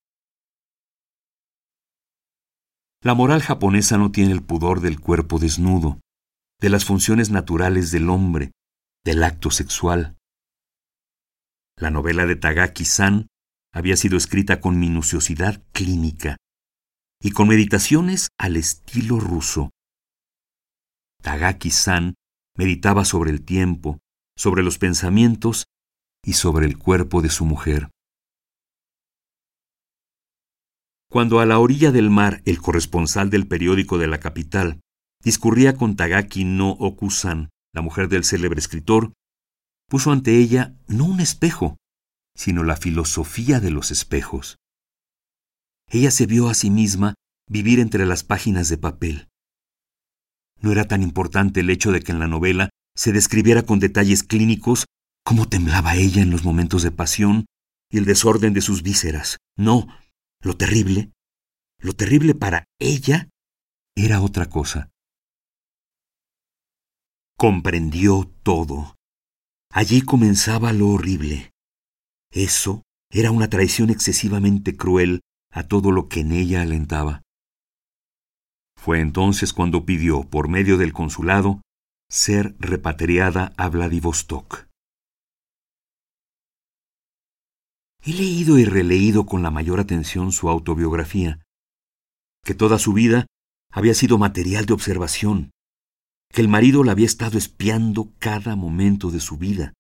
La 3.04 3.16
moral 3.16 3.42
japonesa 3.42 3.98
no 3.98 4.14
tiene 4.14 4.32
el 4.32 4.42
pudor 4.42 4.80
del 4.80 4.98
cuerpo 5.02 5.38
desnudo, 5.38 6.00
de 6.62 6.70
las 6.70 6.86
funciones 6.86 7.32
naturales 7.32 7.92
del 7.92 8.10
hombre, 8.10 8.54
del 9.04 9.26
acto 9.26 9.52
sexual. 9.52 10.16
La 11.76 11.92
novela 11.92 12.26
de 12.26 12.38
Tagaki-san 12.38 13.28
había 13.74 13.98
sido 13.98 14.16
escrita 14.16 14.62
con 14.62 14.80
minuciosidad 14.80 15.62
clínica 15.74 16.38
y 17.22 17.32
con 17.32 17.50
meditaciones 17.50 18.30
al 18.38 18.56
estilo 18.56 19.20
ruso. 19.20 19.72
Tagaki-san 21.22 22.16
meditaba 22.56 23.04
sobre 23.04 23.32
el 23.32 23.44
tiempo, 23.44 24.00
sobre 24.38 24.64
los 24.64 24.78
pensamientos 24.78 25.66
y 26.24 26.34
sobre 26.34 26.68
el 26.68 26.78
cuerpo 26.78 27.22
de 27.22 27.30
su 27.30 27.44
mujer. 27.44 27.90
Cuando 31.14 31.40
a 31.40 31.46
la 31.46 31.60
orilla 31.60 31.92
del 31.92 32.10
mar 32.10 32.42
el 32.44 32.60
corresponsal 32.60 33.30
del 33.30 33.46
periódico 33.46 34.00
de 34.00 34.08
la 34.08 34.20
capital 34.20 34.80
discurría 35.24 35.76
con 35.76 35.96
Tagaki 35.96 36.44
no 36.44 36.72
Okusan, 36.72 37.52
la 37.72 37.84
mujer 37.84 38.10
del 38.10 38.24
célebre 38.24 38.60
escritor, 38.60 39.14
puso 39.88 40.12
ante 40.12 40.40
ella 40.40 40.76
no 40.88 41.06
un 41.06 41.20
espejo, 41.20 41.78
sino 42.36 42.64
la 42.64 42.78
filosofía 42.78 43.60
de 43.60 43.70
los 43.70 43.92
espejos. 43.92 44.58
Ella 45.88 46.10
se 46.10 46.26
vio 46.26 46.50
a 46.50 46.56
sí 46.56 46.72
misma 46.72 47.14
vivir 47.48 47.80
entre 47.80 48.08
las 48.08 48.24
páginas 48.24 48.68
de 48.70 48.80
papel. 48.80 49.28
No 50.62 50.72
era 50.72 50.86
tan 50.86 51.04
importante 51.04 51.60
el 51.60 51.70
hecho 51.70 51.92
de 51.92 52.02
que 52.02 52.12
en 52.12 52.18
la 52.18 52.28
novela 52.28 52.72
se 52.96 53.12
describiera 53.12 53.62
con 53.62 53.78
detalles 53.78 54.24
clínicos 54.24 54.86
cómo 55.24 55.48
temblaba 55.48 55.96
ella 55.96 56.24
en 56.24 56.32
los 56.32 56.44
momentos 56.44 56.82
de 56.82 56.90
pasión 56.90 57.46
y 57.92 58.00
el 58.00 58.06
desorden 58.06 58.54
de 58.54 58.62
sus 58.62 58.82
vísceras. 58.82 59.38
No, 59.56 59.86
lo 60.44 60.58
terrible, 60.58 61.14
lo 61.80 61.94
terrible 61.94 62.36
para 62.36 62.66
ella 62.80 63.30
era 63.96 64.22
otra 64.22 64.50
cosa. 64.50 64.92
Comprendió 67.38 68.30
todo. 68.44 68.96
Allí 69.72 70.02
comenzaba 70.02 70.74
lo 70.74 70.90
horrible. 70.90 71.52
Eso 72.32 72.84
era 73.10 73.32
una 73.32 73.50
traición 73.50 73.90
excesivamente 73.90 74.76
cruel 74.76 75.22
a 75.52 75.68
todo 75.68 75.92
lo 75.92 76.10
que 76.10 76.20
en 76.20 76.32
ella 76.34 76.62
alentaba. 76.62 77.22
Fue 78.76 79.00
entonces 79.00 79.54
cuando 79.54 79.86
pidió, 79.86 80.24
por 80.24 80.50
medio 80.50 80.78
del 80.78 80.92
consulado, 80.94 81.62
ser 82.10 82.56
repatriada 82.60 83.54
a 83.56 83.70
Vladivostok. 83.70 84.68
He 88.06 88.12
leído 88.12 88.60
y 88.60 88.66
releído 88.66 89.26
con 89.26 89.44
la 89.44 89.50
mayor 89.50 89.80
atención 89.80 90.34
su 90.34 90.50
autobiografía, 90.50 91.40
que 92.44 92.54
toda 92.54 92.78
su 92.78 92.92
vida 92.92 93.28
había 93.72 93.94
sido 93.94 94.18
material 94.18 94.66
de 94.66 94.74
observación, 94.74 95.52
que 96.30 96.42
el 96.42 96.50
marido 96.50 96.84
la 96.84 96.92
había 96.92 97.06
estado 97.06 97.38
espiando 97.38 98.12
cada 98.20 98.58
momento 98.58 99.10
de 99.10 99.22
su 99.22 99.38
vida. 99.38 99.72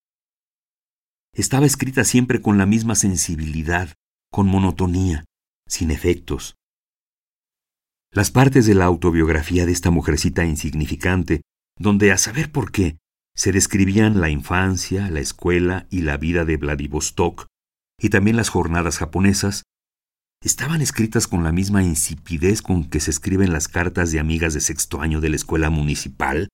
Estaba 1.34 1.65
escrita 1.65 2.05
siempre 2.05 2.41
con 2.41 2.57
la 2.57 2.65
misma 2.65 2.95
sensibilidad, 2.95 3.93
con 4.32 4.47
monotonía, 4.47 5.26
sin 5.67 5.91
efectos. 5.91 6.55
Las 8.09 8.32
partes 8.32 8.65
de 8.65 8.76
la 8.76 8.86
autobiografía 8.86 9.65
de 9.65 9.74
esta 9.74 9.91
mujercita 9.91 10.45
insignificante, 10.45 11.41
donde 11.78 12.13
a 12.13 12.17
saber 12.17 12.53
por 12.53 12.71
qué 12.71 12.97
se 13.36 13.51
describían 13.51 14.21
la 14.21 14.30
infancia, 14.30 15.09
la 15.09 15.19
escuela 15.19 15.88
y 15.89 16.01
la 16.01 16.15
vida 16.15 16.45
de 16.45 16.55
Vladivostok, 16.55 17.47
y 18.04 18.10
también 18.10 18.36
las 18.36 18.49
jornadas 18.49 18.97
japonesas, 18.97 19.64
estaban 20.43 20.82
escritas 20.82 21.26
con 21.26 21.45
la 21.45 21.54
misma 21.54 21.84
insipidez 21.84 22.62
con 22.62 22.84
que 22.84 22.99
se 22.99 23.10
escriben 23.10 23.54
las 23.54 23.70
cartas 23.70 24.12
de 24.12 24.20
amigas 24.20 24.54
de 24.54 24.60
sexto 24.60 24.99
año 24.99 25.22
de 25.22 25.30
la 25.30 25.38
escuela 25.38 25.70
municipal 25.70 26.49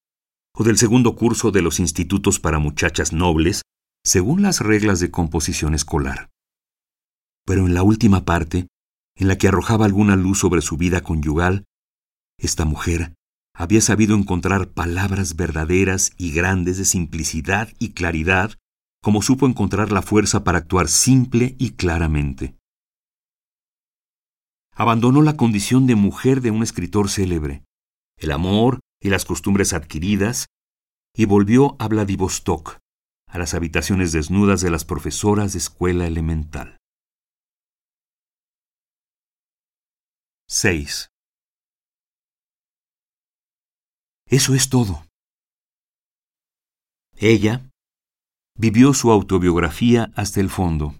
o 0.55 0.63
del 0.63 0.77
segundo 0.77 1.15
curso 1.15 1.49
de 1.49 1.63
los 1.63 1.79
institutos 1.79 2.39
para 2.39 2.59
muchachas 2.59 3.13
nobles, 3.13 3.63
según 4.05 4.43
las 4.43 4.59
reglas 4.59 4.99
de 4.99 5.09
composición 5.09 5.73
escolar. 5.73 6.29
Pero 7.47 7.65
en 7.65 7.73
la 7.73 7.81
última 7.81 8.25
parte, 8.25 8.67
en 9.15 9.27
la 9.27 9.39
que 9.39 9.47
arrojaba 9.47 9.85
alguna 9.85 10.15
luz 10.15 10.37
sobre 10.37 10.61
su 10.61 10.77
vida 10.77 11.01
conyugal, 11.01 11.65
esta 12.37 12.63
mujer 12.63 13.15
había 13.55 13.81
sabido 13.81 14.15
encontrar 14.15 14.69
palabras 14.69 15.35
verdaderas 15.35 16.11
y 16.15 16.31
grandes 16.31 16.77
de 16.77 16.85
simplicidad 16.85 17.69
y 17.79 17.93
claridad 17.93 18.53
como 19.01 19.21
supo 19.21 19.47
encontrar 19.47 19.91
la 19.91 20.01
fuerza 20.01 20.43
para 20.43 20.57
actuar 20.57 20.87
simple 20.87 21.55
y 21.57 21.71
claramente. 21.71 22.55
Abandonó 24.73 25.21
la 25.21 25.35
condición 25.35 25.87
de 25.87 25.95
mujer 25.95 26.41
de 26.41 26.51
un 26.51 26.63
escritor 26.63 27.09
célebre, 27.09 27.63
el 28.17 28.31
amor 28.31 28.79
y 29.01 29.09
las 29.09 29.25
costumbres 29.25 29.73
adquiridas, 29.73 30.47
y 31.13 31.25
volvió 31.25 31.75
a 31.79 31.87
Vladivostok, 31.87 32.77
a 33.27 33.37
las 33.37 33.53
habitaciones 33.53 34.11
desnudas 34.11 34.61
de 34.61 34.69
las 34.69 34.85
profesoras 34.85 35.53
de 35.53 35.59
escuela 35.59 36.07
elemental. 36.07 36.77
6. 40.47 41.09
Eso 44.25 44.55
es 44.55 44.69
todo. 44.69 45.05
Ella, 47.17 47.68
vivió 48.59 48.93
su 48.93 49.09
autobiografía 49.09 50.11
hasta 50.15 50.41
el 50.41 50.49
fondo. 50.49 50.99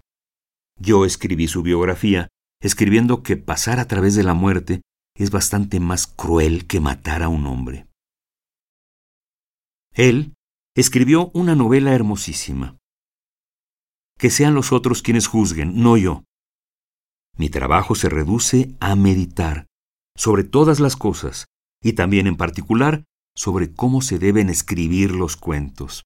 Yo 0.78 1.04
escribí 1.04 1.46
su 1.46 1.62
biografía, 1.62 2.28
escribiendo 2.58 3.22
que 3.22 3.36
pasar 3.36 3.78
a 3.80 3.86
través 3.86 4.14
de 4.14 4.22
la 4.22 4.32
muerte 4.32 4.80
es 5.14 5.30
bastante 5.30 5.78
más 5.78 6.06
cruel 6.06 6.66
que 6.66 6.80
matar 6.80 7.22
a 7.22 7.28
un 7.28 7.46
hombre. 7.46 7.86
Él 9.92 10.32
escribió 10.74 11.30
una 11.34 11.54
novela 11.54 11.92
hermosísima. 11.92 12.78
Que 14.18 14.30
sean 14.30 14.54
los 14.54 14.72
otros 14.72 15.02
quienes 15.02 15.26
juzguen, 15.26 15.82
no 15.82 15.98
yo. 15.98 16.24
Mi 17.36 17.50
trabajo 17.50 17.94
se 17.94 18.08
reduce 18.08 18.74
a 18.80 18.96
meditar 18.96 19.66
sobre 20.16 20.44
todas 20.44 20.80
las 20.80 20.96
cosas 20.96 21.44
y 21.82 21.92
también 21.92 22.26
en 22.26 22.38
particular 22.38 23.04
sobre 23.36 23.74
cómo 23.74 24.00
se 24.00 24.18
deben 24.18 24.48
escribir 24.48 25.10
los 25.10 25.36
cuentos. 25.36 26.04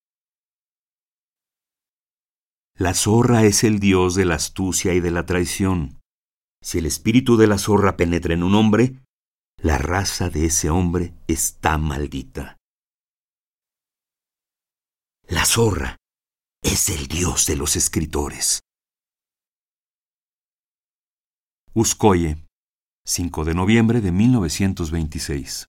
La 2.77 2.93
zorra 2.93 3.45
es 3.45 3.63
el 3.63 3.79
dios 3.79 4.17
de 4.17 4.25
la 4.25 4.35
astucia 4.35 4.95
y 4.95 5.01
de 5.01 5.13
la 5.13 5.25
traición. 5.27 6.01
Si 6.61 6.79
el 6.79 6.87
espíritu 6.87 7.37
de 7.37 7.47
la 7.47 7.57
zorra 7.57 7.97
penetra 7.97 8.35
en 8.35 8.43
un 8.43 8.57
hombre, 8.57 9.01
la 9.59 9.79
raza 9.79 10.29
de 10.29 10.47
ese 10.47 10.71
hombre 10.71 11.15
está 11.29 11.79
maldita. 11.79 12.57
La 15.29 15.45
zorra 15.45 15.97
es 16.63 16.89
el 16.89 17.07
dios 17.07 17.47
de 17.47 17.57
los 17.57 17.77
escritores. 17.77 18.61
Uscoye, 21.75 22.45
5 23.07 23.45
de 23.45 23.55
noviembre 23.55 24.01
de 24.01 24.11
1926. 24.11 25.69